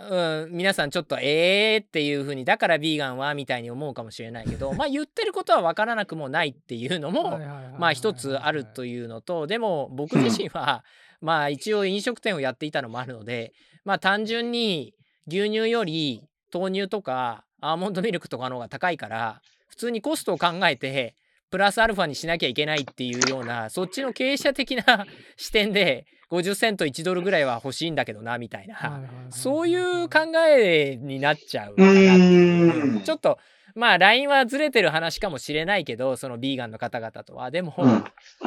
[0.08, 7.40] うん、皆さんちょっとえーっていう風にだからビーガンはみたいに思うかもしれないけど まあ言ってることは分からなくもないっていうのも
[7.80, 8.96] まあ一つあるという。
[8.96, 10.84] いうのとでも僕自身は
[11.22, 13.54] まあ一応飲食店をやっていたのもあるので
[13.84, 14.94] まあ単純に
[15.28, 16.24] 牛乳より
[16.54, 21.16] 豆乳とかアーモンドミルクとかの方が高いから普通にコストを考えて
[21.52, 25.06] プラスアルファにしなきゃいけないっていうようなそっちの経営者的な
[25.38, 29.02] 視点で50セント1ドルぐらいは欲しいんだけどなみたいな。
[29.30, 33.38] そういう考えになっちゃうちょっと
[33.76, 37.52] まあ LINE はずれてる話かもしれないけどそのビーガンの方々とは。
[37.52, 38.04] でも、うん。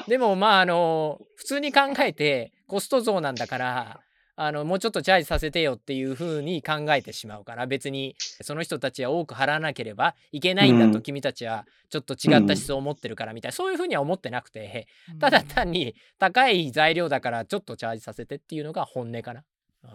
[0.08, 4.00] でもまああの普通に考えてコスト増なんだから
[4.40, 14.86] あのもうちょっとチャージさせてよっていう風に考えてしまうから別にその人たちは多く払わなければいけないんだとうん君たちはちょっと違った思想を持ってるからみたいなそういう風には思ってなくて
[15.18, 19.42] ただ単に高い材料だからちょっとチャージさせてっていうのが本音かな。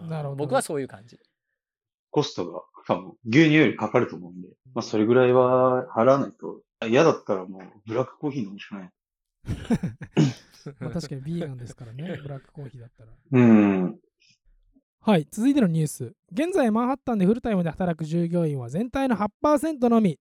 [0.02, 1.18] うんなるほど僕はそういう感じ。
[2.10, 8.90] コストが多分牛乳よりかかると思うんで、まあそれぐらいは払わないと、嫌だったらもうブラックコーヒー飲むしかない。
[10.80, 13.10] まあ確かにビーガンですからね、ブラックコーヒーだったら。
[13.32, 13.98] うん。
[15.06, 16.14] はい、続いてのニュース。
[16.32, 20.18] 現在、マンハッタンでフルタイムで働く従業員は全体の8%のみ。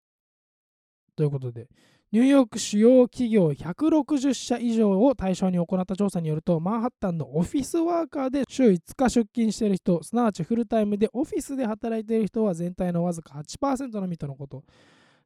[1.15, 1.69] ということで、
[2.11, 14.65] ニューヨーク主要企業160社以上を対象に行った調査によると、マンハッタンのオフィスワーカーで週5日出勤している人、すなわちフルタイムでオフィスで働いている人は全体のわずか8%のみとのこと。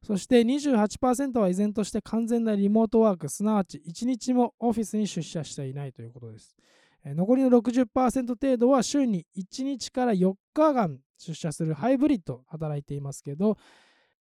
[0.04, 6.54] そして28%は依然として完全なリモートワーク、すなわち1日もオフィスに出社していないということです。
[7.14, 13.56] 残りの60%程度は週に1日から4日間出社するハイブリッド働いていますけど、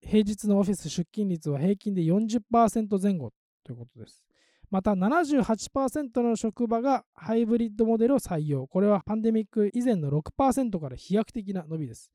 [0.01, 3.31] 平日のオフィス出勤率は平均で40%前後
[3.63, 4.23] ということです。
[4.69, 8.67] また78%の職場がハイブリッドモデルを採用。
[8.67, 12.11] これはパンデミック以前の6%から飛躍的な伸びです。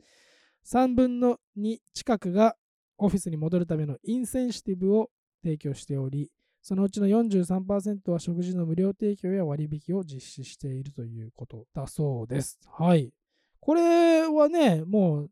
[0.67, 2.57] 3分の2近くが
[2.99, 5.11] オフィスに戻るためのインセンシティブを
[5.43, 6.31] 提供しており、
[6.63, 12.59] そのうちの43%は食事の無料提供や割引を実施しているということだそうです。
[12.67, 13.13] はい。
[13.61, 15.31] これはね、もう、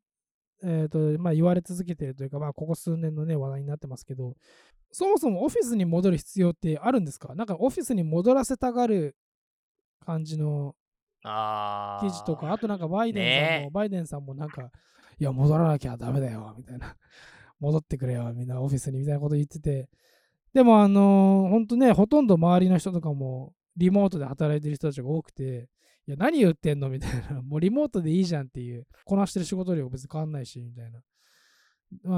[0.63, 4.35] えっ、と、まあ言われ続けているというか、まあここ数年のね、話題になってますけど、
[4.91, 7.35] そもそもオフィスに戻る必要ってあるんですか？
[7.35, 9.15] なんかオフィスに戻らせたがる
[10.05, 10.75] 感じの
[11.23, 14.71] 記事とか、あとなんかバイデンさんも、ねえバイデンさんもなんか、
[15.19, 16.97] いや、戻らなきゃダメだよ、みたいな。
[17.61, 19.89] 戻ってくれよ、みんなオフィスに、みたいなこと言ってて。
[20.59, 25.69] でも、あのー、ほとね、ほとんど周りの人とかも、リモートで働いてる人たちが多くて、
[26.09, 27.43] いや、何言ってんのみたいな。
[27.47, 28.89] もうリモートでいいじゃんっていう。
[29.05, 31.01] こなしてる仕事量別に変わんないし、みたいな。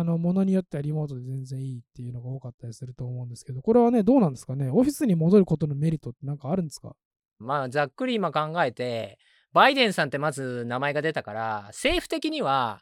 [0.01, 4.71] あの、ものによってはリモートで全然いいっていうのが多かったりすると思うんですけど、これはね、どうなんですかね？
[4.71, 6.97] オフィスに戻ることのメリットってなんかあるんですか？
[7.39, 9.19] まあざっくり今考えて
[9.53, 12.81] バイデンさんってまず名前が出たから政府的には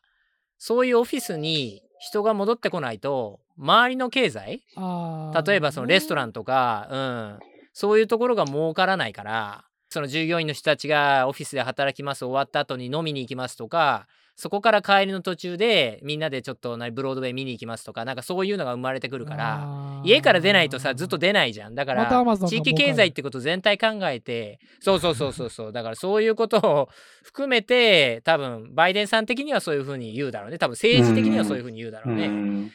[0.56, 4.62] そういうオフィスに人が戻ってこないと周りの経済？
[4.76, 6.28] 例えばそのレストラン。
[6.28, 7.38] ンとか、うん、
[7.72, 14.06] そういうところが儲からないからその従業員の人たちがオフィスで働きます終わった後に飲みに行きますとか
[14.36, 21.74] そこから帰りの途中でみんなでちょっとなブロードウェイ見に行きますとかなんかそういうのが生まれてくるから家から出ないとさずっと出ないじゃん。
[21.74, 25.72] だかまた Amazon らが地域経済ってこと全体考えてそうそうそうそうそう。
[25.72, 26.88] だからそういうことを
[27.24, 30.58] 含めて多分バイデンさん的にはそういうふうに言うだろうね。
[30.58, 32.70] 多分政治的にはそういうふうに言うだろうね。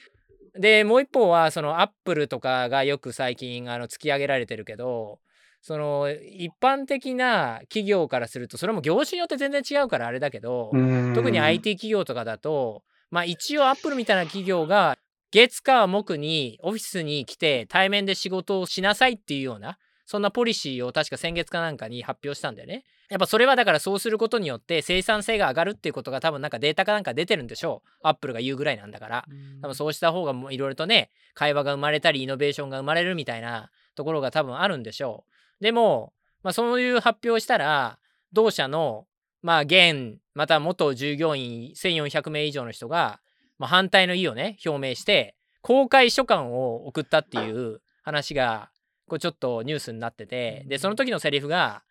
[0.56, 0.62] うん。
[0.62, 5.20] でもう一方はそのアップルとかがよく最近あの突き上げられてるけど
[5.62, 10.72] その一般的な企業からするとそれも業種によって全然違うからあれだけど、
[11.16, 14.98] 特に IT 企業とかだとまあ一応アップルみたいな企業が
[15.32, 22.84] 月火木にオフィスに来て対面で仕事をしなさいっていうようなそんなポリシーを確か先月かなんかに発表したんだよね。
[23.10, 27.90] やっぱそれはだからそうすることによって生産性が上がるっていうことが多分なんかデータかなんか出てるんでしょう。
[28.04, 29.26] アップルが言うぐらいなんだから。
[29.62, 35.26] 多分そうした方がいろいろとね会話が生まれたりイノベーションが生まれるみたいなところが多分あるんでしょ
[35.62, 35.64] う。
[35.64, 38.00] でも、まあ、そういう発表をしたら
[38.34, 39.08] 同社の
[39.42, 43.20] まあ現また元従業員1400名以上の人が、
[43.60, 48.70] まあ、反対の意をね表明して公開書簡を送ったっていう話が
[49.08, 51.84] こうちょっとニュースになっててでその時のセリフが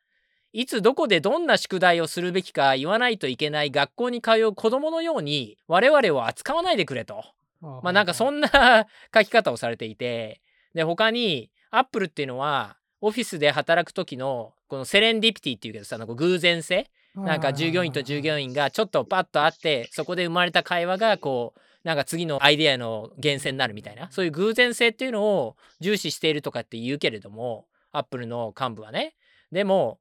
[0.52, 7.24] いつどこでどんな宿題をするべきか言わないといけない学校に通う子供のように我々を扱わないでくれと。
[7.60, 10.40] まあなんかそんんな書き方をされていて
[10.74, 16.90] で他にアップルっていうのはオフィスで働く時のこのセレンディピティっていうけどさなんか偶然性？
[17.14, 29.14] なんか従業員と従業員がちょっとパッと会ってそこで生まれた会話がこうなんか次のアイデアの源泉になるみたいなそういう偶然性っていうのを重視しているとかって言うけれどもアップルの幹部はね。
[29.50, 29.98] でも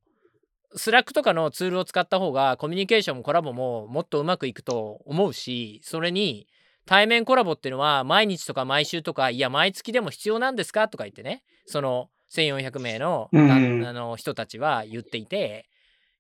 [0.74, 6.48] スラックとかのツールを使った方がコミュニケーションもコラボももっとうまくいくと思うしそれに
[6.86, 13.52] 対面コラボっていうのは毎日とか毎週とかいや毎月でも必要なんですかとか言ってねその1400名の,、うん。
[13.86, 15.68] あの人たちは言っていて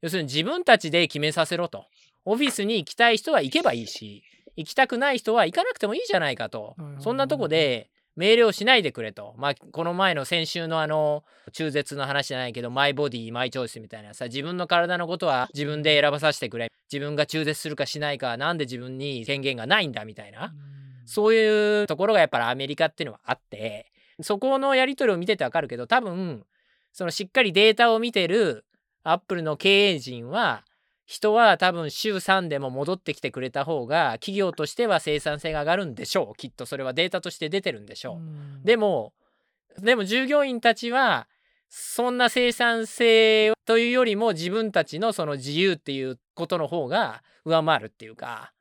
[0.02, 1.86] 要するに自分たちで決めさせろと。
[2.26, 4.24] オフィスに行きたい人は行けばいいし
[4.56, 6.76] 行きたくない人は行かなくてもいいじゃないかと。
[7.00, 9.34] そんなとこで命令をしないでくれと。
[9.38, 11.24] まあこの前の先週のあの
[11.54, 16.72] 中絶の話じゃないけどマイボディマイチョイスみたいなさ自分の体のことは自分で選ばさせてくれ。
[16.92, 20.54] 自分が中絶するかしないかなんで自分に権限がないんだみたいな。
[21.06, 23.92] そういうところがやっぱりアメリカっていうのはあって
[24.22, 26.46] そこのやり取りを見ててわかるけど多分
[26.94, 28.66] そのしっかりデータを見てる
[29.04, 30.64] アップルの経営陣は
[31.12, 36.38] 人は多分週3でも戻ってきてくれた方が企業としては生産性が上がるんでしょう。
[36.38, 38.16] きっとそれはデータとして出てるんでしょう。
[38.16, 38.64] うん。
[38.64, 39.12] でも
[39.78, 41.28] でも従業員たちは
[41.68, 48.54] そんな生産性というよりも自分たちのその自由っていうことの方が上回るっていうか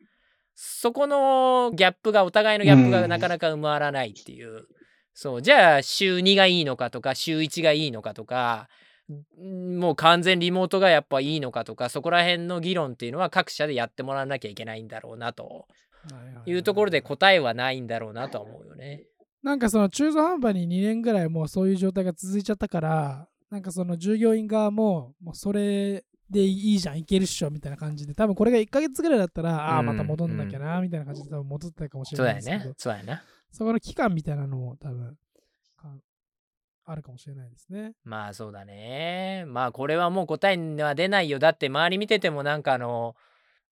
[0.56, 4.64] そこのギャップがお互いのギャップがなかなか埋まらないっていう、
[5.14, 8.89] そうじゃあ週2がいいのかとか週1がいいのかとかん
[9.78, 15.66] もう完全リモートがやっぱいいのかとかそこら辺の議論っていうのは各社でやってもらわなきゃいけないんだろうなとは
[16.46, 19.04] いうところで答えはないんだろうなとは思うよね。
[19.42, 32.74] なんかその中途半端に2年ぐらいもうそういう状態が続いちゃったから、なんかその従業員側も、もうそれでいいじゃん、いけるっしょみたいな感じで、多分これが1ヶ月ぐらいだったら、ああ、うんまた戻んなきゃな、みたいな感じで多分戻ってたかもしそうれないですけど、だよね。
[32.78, 33.22] そうだよな。
[33.50, 35.16] そこの期間みたいなのも多分、か
[36.90, 37.92] あるかもしれないですね。
[38.04, 39.44] まあそうだね。
[39.46, 41.38] まあこれはもう答えは出ないよ。
[41.38, 43.14] だって周り見ててもなんかあの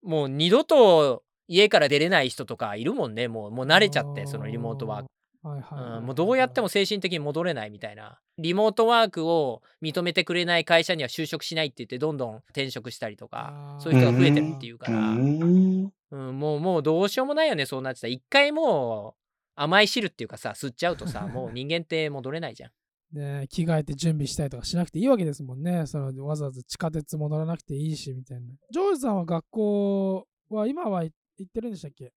[0.02, 3.28] もう二度と家から出れない人とかいるもんね。
[3.28, 5.08] もうもう慣れちゃってそのリモートワーク。
[5.44, 8.18] うん、もうどうやっても精神的に戻れないみたいな。
[8.36, 15.92] リモートワークを認めてくれない会社には就職しないって言ってどんどん転職したりとかそういう人が増えてるっていうから、うーん。
[16.10, 19.20] うん、もうもうどうしようもないよねそうなってたら一回もう
[19.54, 22.70] 甘い汁っていうかさ吸っちゃうとさもう人間って戻れないじゃん。
[23.12, 25.86] ね、着替えて準備したりとかしなくていいわけですもんね。
[25.86, 28.46] そのわざわざ地下鉄も乗らなくていいしみたいな。
[28.70, 32.12] ジョージさんは学校は今は行ってるんでしたっけ？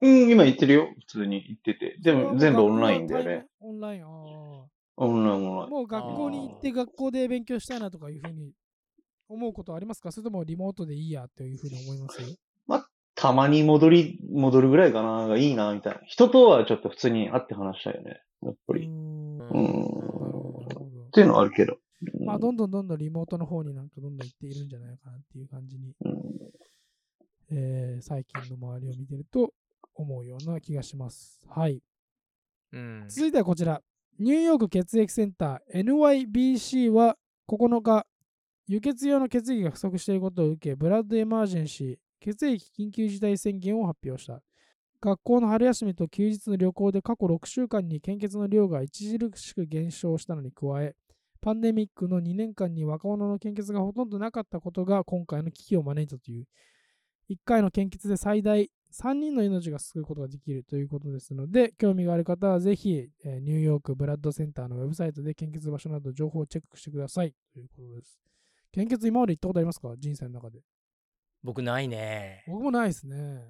[0.00, 0.88] うん、今言ってるよ。
[1.06, 1.96] 普通に言ってて。
[2.00, 3.46] でも全部オンラインだよね。
[3.60, 4.46] オンライン、あオンライン、
[4.96, 5.62] オンライン。
[5.62, 8.52] あもう学校に行って学校で勉強したいなとかいうふうに
[9.28, 10.10] 思うことはありますか？
[10.10, 12.20] それともリモートでいいやっていうふうに思います？
[13.20, 16.00] たまに戻り、戻るぐらいかな、がいいな、みたいな。
[16.06, 18.20] 人とはちょっと普通に会って話したいよね。
[18.42, 18.88] やっぱり。
[19.48, 21.74] っうーんなるうんほどなるほどていうのはあるけど。
[21.74, 26.12] うんまあ、どんどんどんどんリモートの方になんかどんどん行っているんじゃないかなっていう感じに、うん
[27.50, 29.52] えー最近の周りを見てると
[29.94, 31.40] 思うような気がします。
[31.48, 31.82] はい。
[32.72, 33.82] うん続いてはこちら。
[34.20, 37.16] ニューヨーク血液センター NYBC は
[37.48, 38.06] 9日、
[38.66, 44.42] 輸血用の血液が不足していることを受け、ブラッドエマージェンシー血液緊急事態宣言を発表した。
[45.00, 50.96] 学校の春休みと休日の旅行で過去6週間に献血の量が著しく減少したのに加え、
[51.40, 56.46] パンデミックの2年間に若者の献血がほとんどなかったことが今回の危機を招いたという。
[57.30, 68.18] 1回の献血で最大3人の命が救うことができるということですので、興味がある方はぜひ、えーニューヨークブラッドセンターのウェブサイトで献血場所など情報をチェックしてくださいということです。
[68.72, 69.94] 献血今まで行ったことありますか？
[69.96, 70.60] 人生の中で。
[71.44, 72.42] 僕ないね。
[72.48, 73.44] 僕もないですね。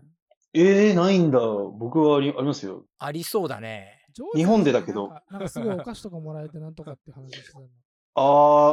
[0.55, 1.39] ええー、ないんだ。
[1.39, 2.85] 僕はありありますよ。
[2.99, 3.99] ありそうだね。
[4.35, 7.67] 日本でだけどなんかなんかすごいお菓子とかもらえてなんとかって話してたの。
[8.15, 8.73] あ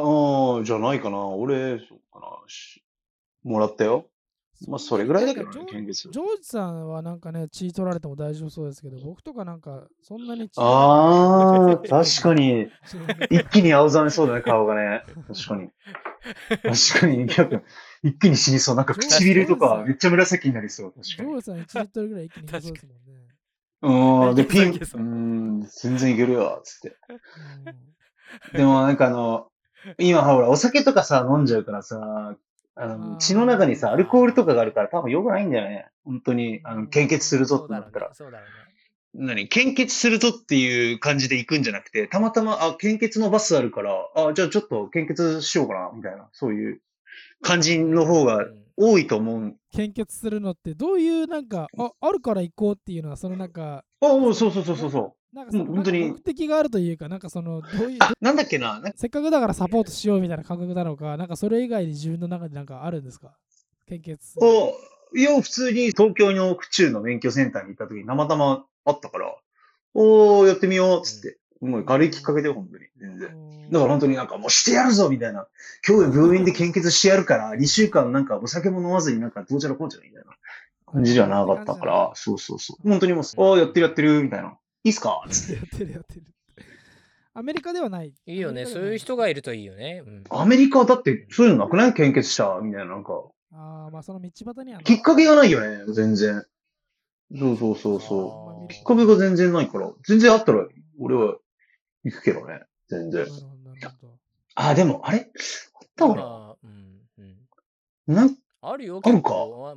[0.58, 1.24] うん、じゃないかな。
[1.24, 2.26] 俺、そうかな。
[2.48, 2.82] し
[3.44, 4.06] もらったよ。
[4.68, 12.68] まあ、それぐらいだけどね、ジョージさんはなんかね、血取られても大丈夫そうですけど、僕とかなんかそんなに血ああ、確かに。
[13.30, 15.02] 一気に青ざめそうだね、顔がね。
[15.28, 15.70] 確かに。
[16.62, 17.62] 確かに、逆
[18.02, 18.76] 一気に死にそう。
[18.76, 20.92] なんか唇とかめっちゃ紫になりそう。
[20.92, 21.42] 確かに。
[21.42, 24.28] ジョージさん1リットルぐらい一気にいけそうですもんね。
[24.28, 26.96] うん、で、ピン、ううん、全然いけるよ、つって。
[27.08, 27.96] うん
[28.52, 29.48] でもなんかあの、
[29.98, 32.36] 今ほら、お酒とかさ、飲んじゃうからさ、
[32.76, 35.88] ああの、ー血の中にさ、アルコールとかがあるから多分良くないんだよね。
[36.04, 38.10] 本当に、あの、献血するぞってなったら。
[38.14, 39.34] そうだろうね。
[39.34, 39.48] 何？
[39.48, 46.80] 献血するぞっていう感じで行くんじゃなくて、たまたま、あ、献血のバスあるから、あ、じゃあちょっと献血しようかな、みたいな、そういう
[47.40, 49.56] 感じの方がうん多いと思う。
[49.72, 55.25] 献血するのってどういうなんか、ああるから行こうっていうのは、そのなんか、あ、そうそうそうそうそう。
[55.36, 63.36] なんかそのうん本当に目的があるというか、なんかその、どういう、あ、なんだっけな、せっかくだからサポートしようみたいな感覚なのか、なんかそれ以外に自分の中でなんかあるんですか？
[63.86, 64.38] 献血。
[64.40, 64.72] お
[65.14, 69.36] いや、普通に東京の府中の免許センターに行った時にたまたまあったから、
[69.94, 71.38] おー、やってみよう、つって。
[71.60, 72.84] もう軽いきっかけで、本当に。
[72.98, 73.28] 全然。
[73.30, 75.48] うんだから本当になんかもうしてやるぞみたいな。
[75.86, 80.30] 今日病院で献血してやるから、2週間なんかお酒も飲まずになんかどうちゃらこうちゃらみたいな
[80.92, 82.88] 感じじゃなかったから、そうそうそう。
[82.88, 84.56] 本当にもう、ああ、やってるやってる、みたいな。
[84.86, 85.24] いいっすか？
[85.28, 85.54] つって。
[85.54, 86.22] やってるやってる。
[87.34, 88.14] アメリカではない。
[88.26, 88.66] いいよね。
[88.66, 90.02] そういう人がいるといいよね。
[90.06, 91.92] うんアメリカだってそういうのなくない？
[91.92, 93.24] 献血者みたいな、なんか。
[93.52, 96.44] ああ、まあその道端にはきっかけがないよね、全然。
[97.36, 98.68] そうそうそうそあーう。
[98.68, 100.66] きっかけが全然ないから、全然あったら
[101.00, 101.36] 俺は
[102.04, 103.26] 行くけどね、全然な。
[103.26, 104.18] るほど、なるほど。
[104.54, 105.18] あ、でも、あれ？
[105.18, 106.22] あった俺。
[106.22, 108.36] まあうんうんなん
[108.70, 109.34] あるよ、あるか？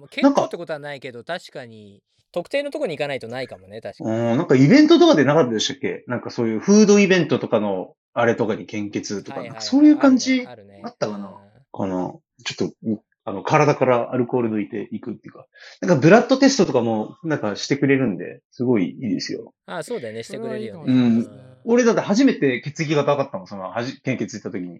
[0.09, 0.43] 結構。
[0.45, 4.15] ってことはないけど、確かに、特定のとこに行かないとないかもね、確かに。
[4.15, 6.03] うん、なんかイベントとかでなかったでしたっけ？
[6.07, 11.27] なんかそういうフードイベントとかの、あれとかに献血とか、はいはいはいそういう感じあるねあったかな？
[11.27, 11.33] うん
[11.71, 12.13] かな？
[12.43, 15.45] ちょっと、うんあの、体からアルコール抜いていくっていうか。
[15.81, 19.53] なんかブラッドテストとかも、なんかしてくれるんで、すごいいいですよ。
[19.67, 20.85] あそうだよね、してくれるよね。
[20.85, 24.79] それはいいかもしれないですね俺だって初めて血液型分かったもん、その、はじ、献血行った時に。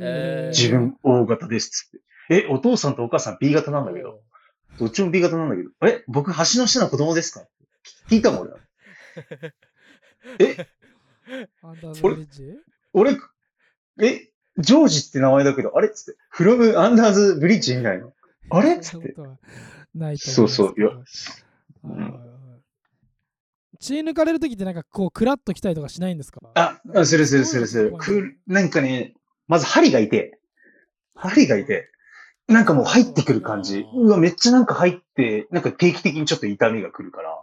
[0.00, 1.98] えー自分 O 型ですっつって。
[2.30, 4.22] え、お父さんとお母さん B 型なんだけど、
[4.78, 7.44] どっちも B 型なんだけど、え、僕橋の下の子供ですか？
[8.08, 8.58] 聞いたもん俺は。
[10.38, 10.68] え、
[11.62, 12.54] アンダーズブリッジ
[12.92, 13.18] 俺、
[14.00, 15.88] え、ジョージって名前だけど、あれ？
[15.88, 18.08] っつって、from under the bridge みたいな。
[18.50, 18.76] あれ？
[18.76, 19.14] っつって。
[19.94, 20.12] な。
[20.12, 20.84] いとそうそう、すい。
[20.84, 20.90] や、
[23.80, 26.40] 血抜かれるときってなんかこう、クラッときたりとかしないんですか？
[26.54, 27.96] あ、あするするするする。
[27.98, 29.14] くなんかね、
[29.48, 30.08] まず針がい。
[30.08, 30.38] て、
[31.14, 31.66] 針がい。
[31.66, 31.90] て、
[32.50, 33.86] なんかもう入ってくる感じ。
[33.94, 37.40] うわ、めっちゃなんか入って、なんか定期的にちょっと痛みが来るから、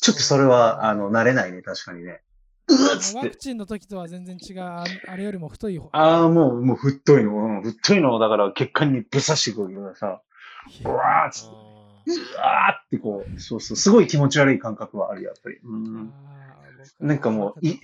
[0.00, 2.20] ちょっとそれは、あの、慣れないね、確かにね。
[2.68, 3.36] うわっつってワク。
[3.36, 5.88] チンの時とは全然違う、ああれよりも太い方。
[5.92, 10.20] ああ、もう、もう太いの、うん太いのをだから血管にぶっ刺してくるからさ、
[10.84, 11.58] うわーっつって、あ
[12.06, 15.56] うわーってこう、そうそう、すごい気持ち悪い感覚はある、やっぱり。
[15.64, 16.12] うん
[17.00, 17.80] なんかもうい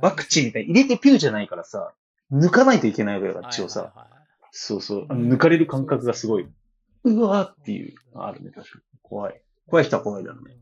[0.00, 1.92] ワクチンみたいに入れてピューじゃないからさ、
[2.32, 3.82] 抜かないといけないわけだーから、血をさ。
[3.82, 4.19] はいはいはい
[4.52, 5.06] そうそう。
[5.08, 6.48] あの抜かれる感覚がすごい。
[7.04, 8.82] うわーっていうのあるね、確かに。
[9.02, 9.40] 怖い。
[9.66, 10.56] 怖い人は怖いだろうね。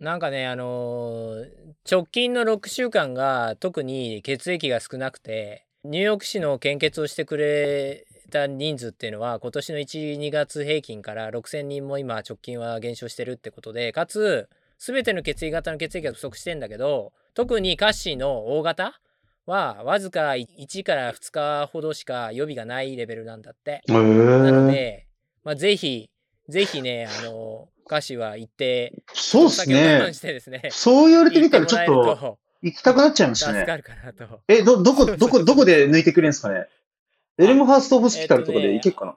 [0.00, 19.00] なんかね、あのー直近の6週間が特に血液が少なくて、ニューヨーク市の献血をしてくれた人数っていうのは、今年の1、2月平均から6000人も今直近は減少してるってことで、かつ、全ての血液型の血液が不足してんだけど、特にカッシーの O 型
[19.48, 23.82] は、わずか1から2日ほどしか予備がないレベルなんだって。
[23.88, 24.70] へなのー。
[24.70, 25.06] で、
[25.42, 26.10] まあ、ぜひ、
[26.48, 33.60] ぜひね、あの、歌詞は行って、そうっすねですね、そう言われてみたらちょっと行きたくなっちゃいましたね。
[33.60, 34.40] 助かるかなと。
[34.48, 36.66] え、ど、どこ、 どこ、どこで抜いてくれんすかね？
[37.38, 39.16] エルムハーストホスピタルとかで行けっかな、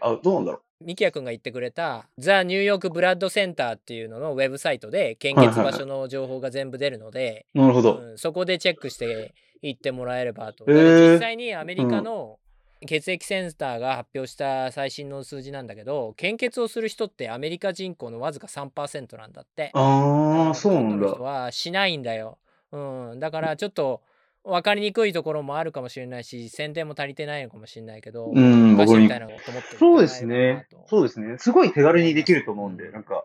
[0.00, 7.98] あ、どうなんだろミキヤ君が言ってくれたザ・ニューヨーク・ブラッドセンターっていうののウェブサイトで献血場所の情報が全部出るので、うなるほど。
[8.02, 9.32] うんそこでチェックして
[9.62, 10.64] 行ってもらえればと。
[10.66, 12.38] 実際にアメリカの
[12.86, 19.70] 血液センターが発表した最新の数字なんだけど、献血をする人ってアメリカ人口のわずか3%なんだって。
[19.74, 21.22] ああ、そうなんだ人。
[21.22, 22.38] はしないんだよ。
[22.72, 24.02] うん、だからちょっと
[24.44, 29.20] 分かりにくいところもあるかもしれないし宣伝も足りてないのかもしれないけど、うん、僕みたい。
[29.20, 30.66] なのと思ってそうですね。
[30.86, 31.36] そうですね。
[31.38, 33.24] すごい手軽にできると思うんで、なんか、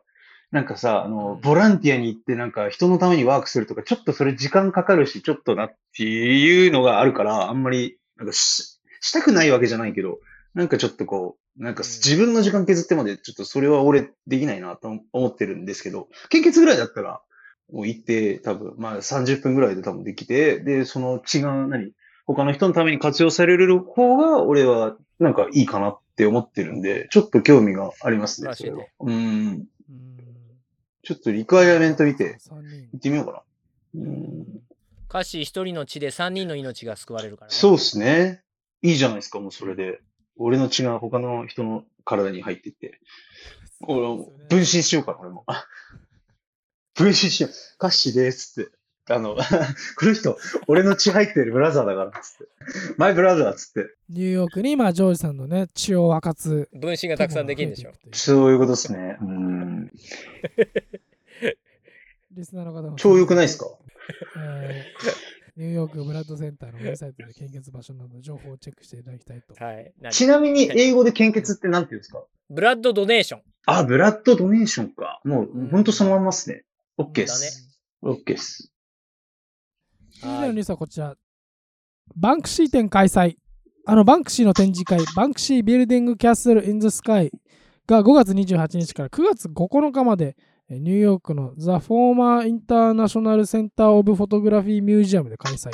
[0.51, 10.19] なんかさ、あの、うんボランティアに行ってなんか人のためにワークするとか、ちょっとそれ時間かかるし、ちょっとなっていうのがあるから、あんまり、なんかし、したくないわけじゃないけど、
[10.53, 17.21] なんかちょっとこう、なんかうん自分の時間削ってまで、ちょっとそれは俺できないなと思ってるんですけど、献血ぐらいだったら、
[17.71, 21.91] もう行って、多分、まあ30分ぐらいで多分できて、で、その血が何
[22.25, 28.85] 他の人のために活用される方が、俺はなんかいいかなって思ってるんで、ちょっと興味がありますね、それは。
[28.99, 29.65] うん。
[31.09, 33.41] うんちょっとリクワイアメント見て、行ってみようかな。
[33.95, 34.45] うん。
[35.09, 37.55] 歌詞一人の血で3人の命が救われるから、ね。
[37.55, 38.43] そうですね。
[38.81, 40.01] いいじゃないですか、もうそれで。
[40.35, 42.99] 俺の血が他の人の体に入っていって。
[43.87, 45.45] 俺も分身しようかな、俺も。
[46.93, 47.77] 分身しよう。
[47.77, 48.71] カッシーですって。
[49.09, 49.35] あの、
[49.97, 50.37] この人、
[50.67, 52.45] 俺の血入ってるブラザーだから、つって。
[52.97, 53.89] マイブラザーつって。
[54.09, 57.91] ニューヨークに今ジョージさんのね血を分かつ分身がたくさんできるんでしょ。
[58.13, 59.17] そういうことですね。
[59.21, 59.91] うん。
[62.31, 63.65] リスナーの方も超良くないですか？
[64.37, 69.55] えーニューヨークブラッドセンターのウェブサイトで献血場所などの情報をチェックしていただきたいと。
[69.65, 69.91] はい。
[69.99, 72.23] 何ちなみに、英語で献血ってなんて言うんですか？
[72.51, 73.41] ブラッドドネーション。
[73.65, 75.19] あ、ブラッドドネーションか。
[75.23, 76.63] もう、うんほんとそのまんまっすね。
[76.97, 77.67] オッケーっす。
[78.03, 78.71] オッケーっす。
[80.21, 81.15] 続いてのニュースはこちら。
[82.15, 83.35] バンクシー展開催。
[83.85, 87.31] あのバンクシーの展示会、 Banksy Building Castle in the Sky
[87.87, 90.35] が5月28日から9月9日まで
[90.69, 95.71] ニューヨークの the former International Center of Photography Museum で開催。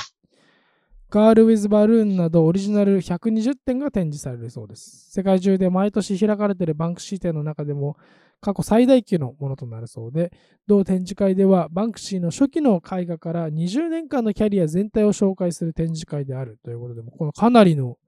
[1.14, 5.12] Girl with Balloon などオリジナル120点が展示されるそうです。
[5.12, 7.98] 世界中で毎年開かれているバンクシー展の中でも
[8.42, 10.32] 過去最大級のものとなるそうで、
[10.66, 18.00] 同展示会ではバンクシーの初期の絵画から20年間のキャリア全体を紹介する展示会であるということで、このかなりの、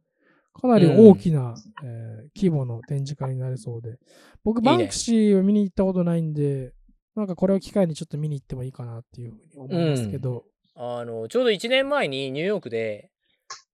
[0.60, 1.53] かなり大きな、
[1.84, 3.99] えー規模の展示会になるそうで、
[4.43, 4.78] 僕、いいね。
[4.78, 6.74] バンクシーを見に行ったことないんで、
[7.16, 10.45] なんかこれを機会にちょっと見に行ってもいいかなっていうふうに思いますけど、
[10.76, 13.09] あの、ちょうど1年前にニューヨークで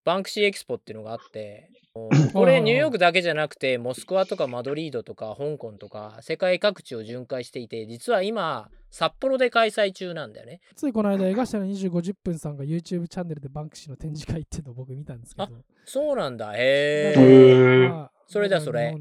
[0.03, 1.69] バンクシーエキスポっていうのがあって、
[2.33, 10.61] これニューヨークだけじゃなくてモスクワとかマドリードとか香港とか世界各地を巡回していて実は今札幌で開催中なんだよね。
[10.75, 15.49] ついこの間、江頭2時50分さんが YouTube チャンネルでバンクシーの展示会行ってるのを僕見たんですけど。
[15.85, 17.91] そうなんだだへえ。
[18.27, 18.95] それだそれ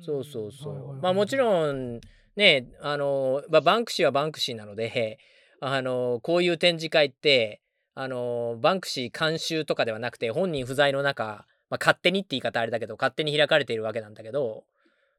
[0.00, 0.98] そうそうそう。
[1.02, 2.00] まあもちろん
[2.36, 5.18] ねあの、まあ、バンクシーはバンクシーなので
[5.66, 7.62] あのこういう展示会って
[7.94, 14.64] あのバンクシー監修とかではなくて本人不在の中、まあ、勝手にって言い方あれだけど勝手に開かれているわけなんだけど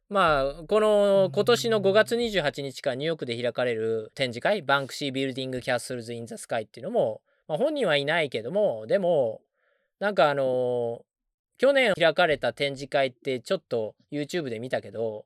[0.07, 9.41] まあこの今年の5月28日からニューヨークで開かれる展示会 Banksy Building Castles in the Sky っていうのも、まあ、本人はいないけどもでも
[9.99, 11.01] なんかあの
[11.57, 15.25] 去年開かれた展示会ってちょっと YouTube で見たけど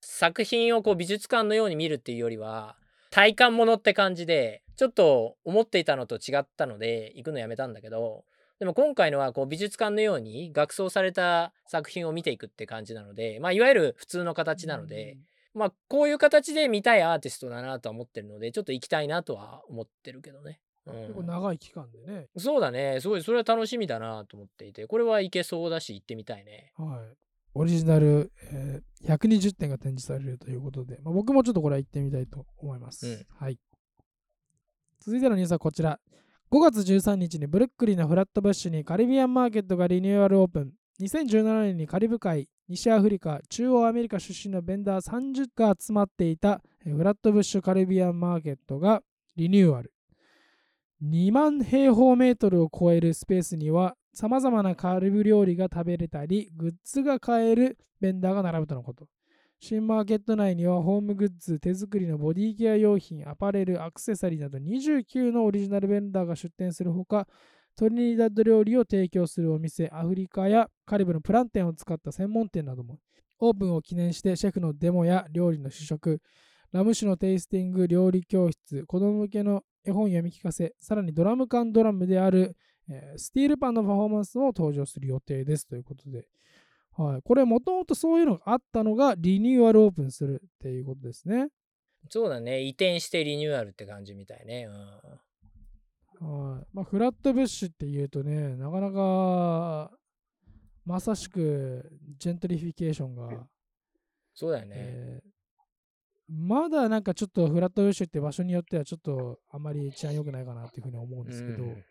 [0.00, 2.76] 作品をこう美術館のように見るっていうよりは
[3.10, 8.24] 体感ものって感じでちょっと思っていたのと違ったので行くのやめたんだけど
[8.60, 15.16] でも今回のはこう美術館のように学装された作品を見ていくって感じなのでまあいわゆる普通の形なので、
[15.54, 20.60] まあこういう形で見たいアーティストだなとは思ってるのでちょっと行きたいなとは思ってるけどね。
[20.86, 22.28] う結構ん、長い期間でね。
[22.36, 26.72] そうだねすごいそれは楽しみだなと思っていてこれは行けそうだし行ってみたいね。
[26.76, 27.16] はい。
[27.54, 33.06] オリジナル、えー120点が展示されるということで、まあ、僕もちょっとこれは行ってみたいと思います。
[33.06, 33.58] うんはい。
[35.00, 35.98] 続いてのニュースはこちら。
[36.50, 40.72] 5月13日にブルックリンのフラットブッシュにカリビアンマーケットがリニューアルオープン。
[41.00, 49.02] 2017年にカリブ海、西アフリカ、中央アメリカ出身のベンダー30が集まっていたえーフラットブッシュカリビアンマーケットが
[49.36, 49.94] リニューアル。
[51.02, 59.06] 2万平方メートルを超えるスペースにはさまざまなカリブ料理が食べれたり、グッズが買えるベンダーが並ぶとのこと。
[59.60, 67.28] 新マーケット内にはホームグッズ、手作りのボディケア用品、アパレル、アクセサリーなど29のオリジナルベンダーが出店するほか、
[67.76, 72.98] トリニダッド料理を提供するお店、アフリカやカリブのプランテンを使った専門店なども、
[73.38, 76.20] オープンを記念してシェフのデモや料理の試食、
[76.72, 82.56] ラム酒のテイスティング料理教室、子供向けの絵本読み聞かせ、さらにドラム缶ドラムである、
[82.90, 86.26] えースティールパンのパフォーマンスも登場する予定ですということで、
[86.96, 91.48] はい、これもともとそういうのがあったのがリニューアルオープンするっていうことですね。
[92.08, 92.62] そうだね。
[92.62, 94.68] 移転してリニューアルって感じみたいね。
[96.20, 96.52] うん。
[96.52, 96.66] はい。
[96.72, 99.90] まあ、フラットブッシュっていうとね、なかなか
[100.84, 103.46] まさしくジェントリフィケーションが、
[104.34, 104.74] そうだよね。
[104.76, 105.30] えー
[106.32, 111.84] まだなんかちょっとフラットブッシュって場所によってはちょっとあんまり治安良くないかなっていうふうに思うんですけど、うん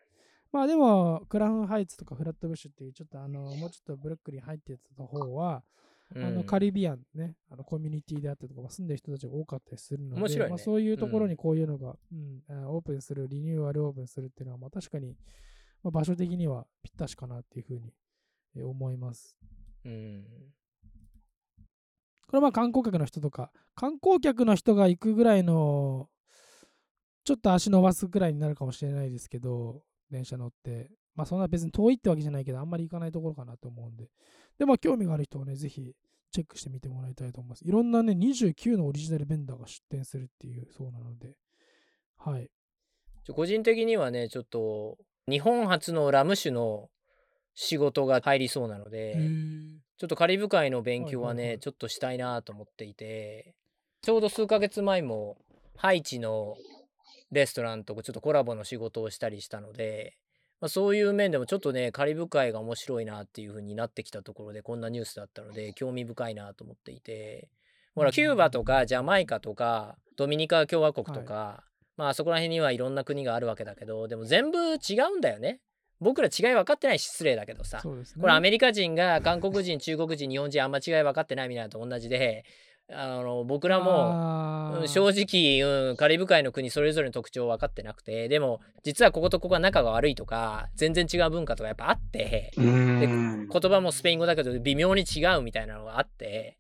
[0.52, 5.64] まあでもクラウンハイツとかフラットブッシュっていうちょっとあのもうちょっとブルックリン入ってた方は、
[6.16, 15.16] あのカリビアンね、あのコミュニティであったりとか、まあ住んでる人たちが多かったりするので、ねまあ、そういうところにこういうのが、うんあオープンする、リニューアルオープンするっていうのは、まあ、確かに、
[15.84, 17.94] まあ、場所的にはぴったしかなっていうふうに
[18.56, 19.38] えー思います。
[19.86, 20.26] うん。
[22.28, 26.10] これはまあ観光客の人とか、観光客の人が行くぐらいの、
[27.24, 30.92] ちょっと足伸ばすぐらいになるかもしれないですけど、電車乗って。
[31.16, 34.10] まあそんな別に遠いってわけじゃないけど、あんまり行かないところかなと思うんで。
[34.58, 35.94] で、まあ興味がある人はね、ぜひ
[36.32, 37.66] チェックしてみてもらいたいと思います。
[37.66, 41.36] いろんなね、29のオリジナルベンダーが出店するっていうそうなので、
[42.18, 42.50] はい。
[43.34, 44.98] 個人的にはねちょっと
[45.30, 46.90] 日本初のラム酒の
[47.54, 49.18] 仕事が入りそうなので、
[49.98, 53.54] ちょっとカリブ海の勉強はね、はいはいはいちょっとしたいなと思っていて
[54.02, 55.38] ちょうど数ヶ月前も
[55.76, 56.56] ハイチの
[57.32, 60.18] レストランとちょっとコラボの仕事をしたりしたので、
[60.62, 67.50] まあ、そういう面でもちょっとねカリブ海が面白いなっていう風になってきたところでこんなニュースだったので興味深いなと思っていて。
[67.96, 71.64] ほらキューバとかジャマイカとかドミニカ共和国とか、
[71.98, 75.60] まあそこら辺にはいろんな国があるわけだけどでも全部違うんだよね。
[76.00, 77.82] 僕ら違い分かってないし失礼だけどさ。
[77.84, 78.22] ね。
[78.22, 82.46] これアメリカ人が韓国人中国人日本人あんま違い分かってないみたいなのと同じで
[82.92, 93.48] あの僕らも正直、うん、カリブ海の国それぞれの特徴分かってなくてでも実はこことここが仲が悪いとか全然違う文化とかやっぱあってうーん。
[93.48, 96.58] 言葉もスペイン語だけど微妙に違うみたいなのがあって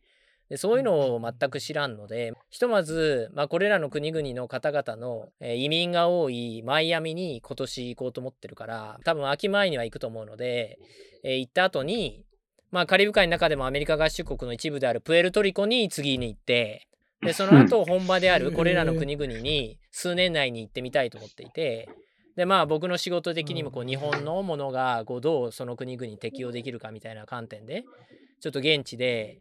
[0.49, 10.79] でそういうのを全く知らんのでひとまず、まあ、これらの国々の方々の、えー移民が多いマイアミに今年行こうと思ってるから多分秋前には行くと思うので、
[11.23, 12.23] えー行った後に
[12.71, 16.87] まあカリブ海の中でもアメリカ合衆国の一部であるプエルトリコに次に行って
[17.21, 21.89] でその後 本場であるこれらの国々に数年内に行ってみたいと思っていて
[22.35, 27.83] でまあ僕の仕事的にもこう日本のものがこうどうその国々に適用できるかみたいな観点で
[28.39, 29.39] ちょっと現地で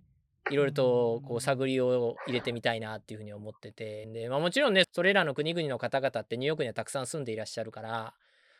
[0.50, 8.14] いろいろとこう探りを入れてみたいなっていうふうに思っててで、まあ、もちろんねそれらの国々の方々ってニューヨークにはたくさん住んでいらっしゃるから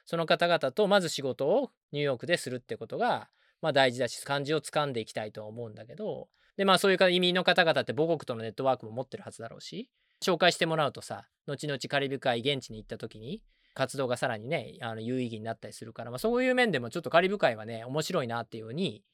[0.05, 3.29] その方々とまず仕事をニューヨークでするってことが
[3.61, 9.90] まあ大事だし感じをつかんでいきたいとは思うんだけどでまあそういうか移民の方々って母国とのネットワークも持ってるはずだろうし
[10.24, 13.42] 紹介してもらうとさ後々カリブ海現地に行った時に
[13.74, 19.04] 活動がさらにねあの有意義になったりするから、まあ、そういう面でもちょっとカリブ海はね面白いなっていうふうに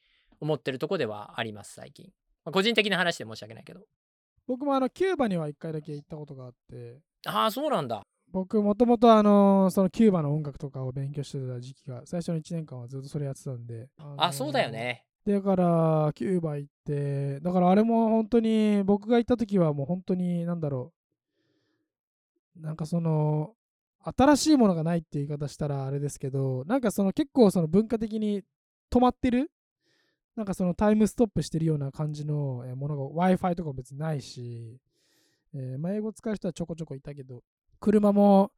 [0.41, 2.07] 思ってるとこではあります最近、
[2.45, 3.81] まあ個人的な話で申し訳ないけど。
[4.47, 6.99] 僕もあのキューバには1回だけ行ったことがあって。
[7.27, 8.03] ああそうなんだ
[8.35, 15.05] 僕もともとあのそのキューバの音楽とかを勉強してた時期が最初の1年間はずっとそれやってたんであそうだよね。
[15.25, 20.93] だからキューバ行ってだからあれも本当に僕が行った時はもう本当になんだろ
[22.59, 23.53] うなんかその
[24.03, 28.43] 新しいものがないって言い方したらあれですけどなんかその結構その文化的に
[28.93, 29.53] 止まってる
[30.35, 34.81] なんかそのタイムストップしてるような感じのえーものが Wi-Fi とかも別にないし、
[35.55, 37.45] えーまあ、英語使う人はちょこちょこいたけど
[37.85, 38.53] 車も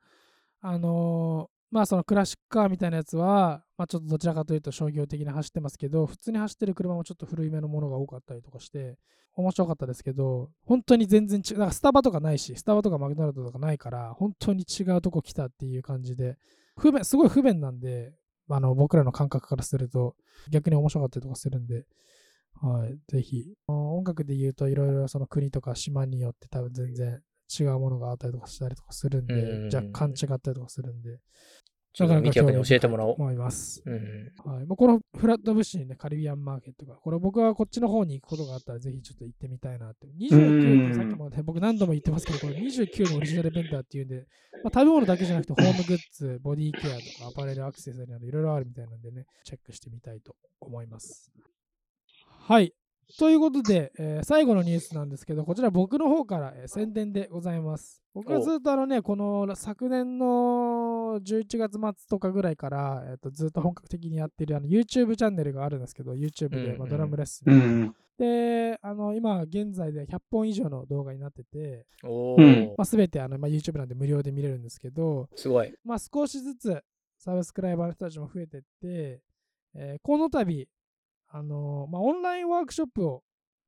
[0.60, 8.96] あのーまあそのクラシックカーみたいなやつは、まあちょっとどちらかというと商業的に走ってますけど、普通に走ってる車もちょっと古いめのものが多かったりとかして、
[9.34, 16.38] 面白かったですけど、本当に全然違う、なんかスタバとかないし、スタバとかマクドナルドとかないから、本当に違うとこ来たっていう感じで、
[16.78, 18.14] 不便、すごい不便なんで、
[18.48, 20.14] あの僕らの感覚からすると、
[20.50, 21.84] 逆に面白かったりとかするんで、
[22.62, 23.52] はい、ぜひ。
[23.66, 31.18] 音楽で言うといろいろその国とか島によって多分全然違うものがあったりとかしたりとかするんで、うん若干違ったりとかするんで、
[31.96, 33.82] ちょっとみきくんに教えてもらおう思います。
[34.44, 40.06] はい、もうこのフラットブッシュにね、カリビアンマーケットが、これ僕はこっちの方に行くことがあったら、ぜひちょっと行ってみたいなって。
[40.08, 44.26] 29ってさっきもね、僕何度も言ってますけど、これ29のオリジナルベンダーっていうんで、
[44.62, 51.32] まあ、食べ物だけじゃなくて、ホームグッズ、ボディケアとか、アパレル、アクセサリーなどいろいろあるみたいなんでね、チェックしてみたいと思います。
[52.46, 52.74] はい。
[53.18, 58.02] ということで、えー最後のニュースなんですけど、こちら僕の方から、えー宣伝でございます。
[58.14, 67.52] 僕はずっとあのね、この昨年の11月末とかぐらいから、えー、とずっと本格的にやってるあの YouTube チャンネルがあるんですけど、YouTube で、うんうんまあ、ドラムレッスン。
[67.52, 67.94] うん。
[68.18, 71.86] で、あの今現在で100本以上の動画になってて、
[72.76, 76.82] まあ、全てあの、まあ、YouTube なんで無料で見れるんですけど、すごいまあ、少しずつ
[77.18, 79.20] サブスクライバーの人たちも増えてって、
[79.74, 80.68] えーこの度、
[81.28, 83.22] あのまあ、オンラインワークショップを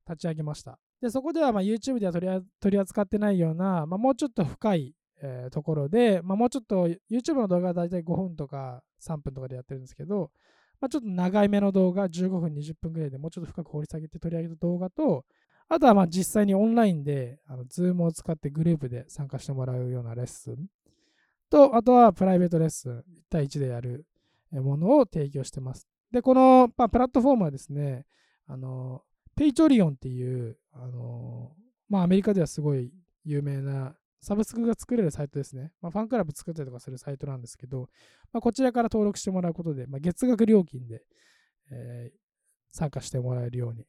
[0.09, 0.79] 立ち上げました。
[1.01, 10.31] で、そこではま YouTube では取り扱ってないような、まあ、もうちょっと深い、えーところで、まあ、もうちょっと YouTube の動画はだいたい5分とか3分とかでやってるんですけど、
[10.81, 15.25] まあ、ちょっと長い目の動画、15分、20分ぐらいでもうちょっと深く掘り下げて取り上げた動画と、
[15.69, 20.67] あとはま実際にオンラインで、あの Zoom を使ってグループで参加してもらうようなレッスン
[21.51, 24.07] と、あとはプライベートレッスン、1対1でやる
[24.53, 25.89] ものを提供してます。
[26.11, 28.07] で、この、まあ、プラットフォームはですね、
[28.47, 29.03] あの、
[29.37, 31.53] Patreon っていう、あの、
[31.89, 32.93] まあ、アメリカではすごい
[33.25, 35.73] 有名なサブスクが作れるサイトですね。
[35.81, 37.89] まあ、ファンクラブ作ったりとかするサイトなんですけど、
[38.33, 41.03] まあ、こちらから登録してもらうことで、まあ、月額料金で、
[41.71, 42.19] えー
[42.71, 43.87] 参加してもらえるように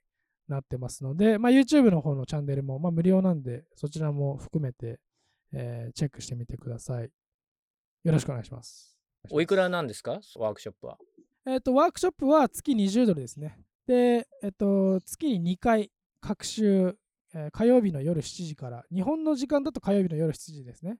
[0.48, 5.02] なってますので、まあ、YouTube の方のチャンネルも、まあ、無料なんで、そちらも含めて、
[5.52, 7.12] えーチェックしてみてください。
[8.04, 8.98] よろしくお願いします。
[9.32, 10.22] おいくらなんですか？
[10.38, 10.98] ワークショップは
[11.46, 13.58] えっ、と、ワークショップは月20ドルですね。
[13.88, 16.98] で、えっ、と、月に2回、各週、
[17.34, 20.98] えー火曜日の夜7時から、日本の時間だと火曜日の夜7時ですね。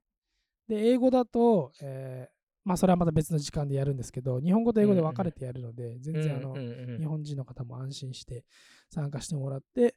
[0.68, 6.54] で、英語だと、えーまあ、それはまた別の時間でやるんですけど、日本語と英語で分かれてやるので、全然あの、
[7.00, 8.46] 日本人の方も安心して
[8.92, 9.96] 参加してもらって、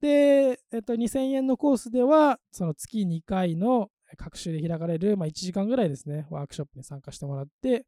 [0.00, 7.82] で、えっと、2000円のコースでは、その月2回の各週で開かれる、まあ、1時間ぐらいですね、ワークショップに参加してもらって、えー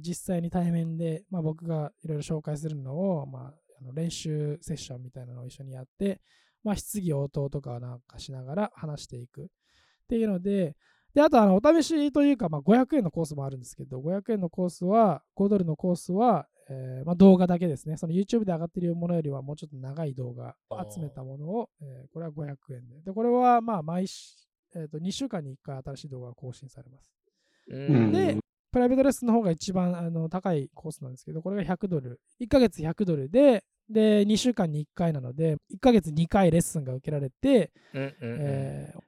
[0.00, 6.20] 実際に対面で、まあ、僕がいろいろ紹介するのを、まあ、あの練習セッションみたいなのを一緒にやって、
[6.62, 9.46] まあ、質疑応答とかなんかしながら話していくっ
[10.08, 10.76] ていうので、
[11.14, 17.96] で、あと、あの、お試しというか、まあ、500円のコースもあるんですけど、500円のコースは、5ドルのコースは、えーまあ、動画だけですね。
[17.96, 20.56] その YouTube で上がっているものよりはもうちょっと長い動画
[20.92, 23.02] 集めたものを、えーこれは500円で。
[23.04, 24.34] で、これは、まあ、毎週、
[24.74, 27.12] えーと、2週間に1回新しい動画が更新されます。
[27.68, 28.36] うんで、
[28.74, 32.20] プライベートレッスンの方が一番あの高いコースなんですけど、これが100ドル。
[32.40, 37.70] 1ヶ月100ドルで、で、2週間に1回なので、1ヶ月2回レッスンが受けられて、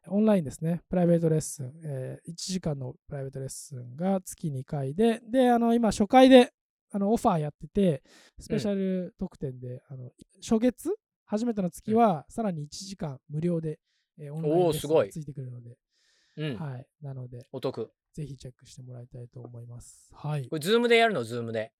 [0.06, 6.52] オンラインですね、プライベートレッスン、えー1時間のプライベートレッスンが月2回で、で、あの今、初回で
[6.92, 8.04] あのオファーやってて、
[8.38, 10.12] スペシャル特典で、あの
[10.48, 10.94] 初月、
[11.24, 13.80] 初めての月はさらに1時間無料で、
[14.20, 15.76] えーオンラインレッスンがついてくるので、
[16.36, 20.10] うんはい、なので、お得ぜひチェックしてもらいたいと思います。
[20.14, 20.48] はい。
[20.48, 21.24] これ Zoom でやるの？
[21.24, 21.72] Zoom で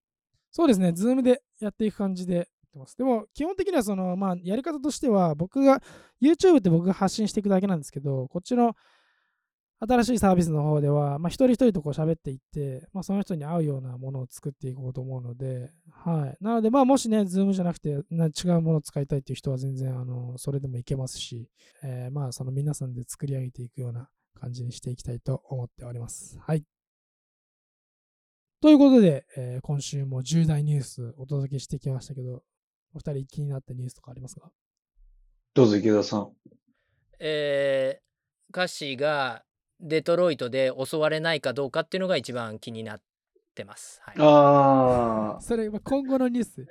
[0.51, 2.97] そうですね、 Zoom でやっていく感じでやってます。
[2.97, 5.83] でも、基本的にはその、まあ、やり方としては、僕が、
[6.23, 8.75] YouTube って僕が発信していくだけなんですけど、こっちの
[9.81, 16.43] 新しいサービスの方では、まあ、一人一人とこう喋っていって、まあ、その人に合うようなものを作っていこうと思うので、はい。
[16.43, 21.51] なので、まあ、もしね、 Zoom じゃなくてな違うものを使いたいっていう人は全然、あの、それでもいけますし、
[21.83, 24.09] えーまあ、その皆さんで作り上げていくような
[24.41, 26.39] 感じにしていきたいと思っております。
[26.39, 26.65] はい。
[28.61, 32.43] ということで、えー今週も重大ニュースお届けしてきましたけど、
[32.95, 34.51] お二人気になったニュースとかありますか？
[35.55, 36.33] どうぞ池田さん。
[37.19, 39.45] えー、カッシーが
[39.81, 43.03] デトロイトで襲われないかどうかっていうのが一番気になっ
[43.55, 44.01] てます。
[44.03, 46.67] はい、ああ、それ、まあ今後のニュース、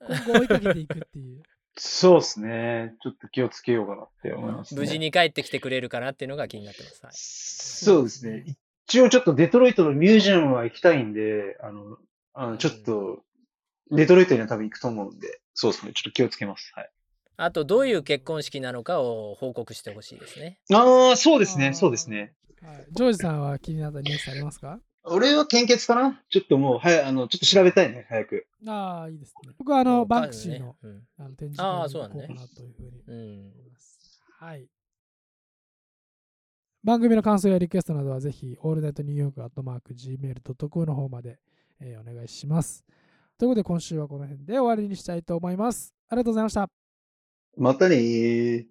[0.00, 1.42] 今後追いかけていくっていう。
[1.78, 2.94] そうですね。
[3.02, 4.80] ちょっと気をつけようかなって思います、ね。
[4.80, 7.00] 無事に帰ってきてくれるかなっていうのが気になってます。
[7.04, 8.56] はい、そうですね。
[8.86, 11.96] 一応ちょっとデトロイトのミュージアムは行きたいんで、あの、
[12.34, 13.22] あのちょっと、
[13.90, 15.92] デトロイトには多分行くと思うんで、そうですね。
[15.92, 16.72] ちょっと気をつけます。
[16.74, 16.90] はい。
[17.36, 20.58] あとどういう結婚式なのかを報告してほしいですね。
[20.72, 21.72] ああ、そうですね。
[21.72, 22.32] そうですね。
[22.60, 24.80] はい、ジョージさんは気になったニュースありますか？
[25.10, 26.22] 俺は献血かな？
[26.28, 28.46] ちょっともう、はい、あの、ちょっと調べたいね、早く。
[28.66, 29.52] ああ、いいですね。
[29.58, 34.20] 僕はあの、バンクシーの,、うんあの展示会そうだねに行こうかなというふうにうん思います。
[34.38, 34.66] はい。
[36.84, 41.38] 番組の感想やリクエストなどはぜひ、オールナイトニューヨークアットマーク Gmail.com の方まで、
[41.80, 42.84] えーお願いします。
[43.36, 45.94] ということで、今週はこの辺で終わりにしたいと思います。
[46.08, 46.68] ありがとうございました。
[47.56, 48.66] またねー。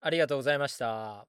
[0.00, 1.26] ありがとうございました。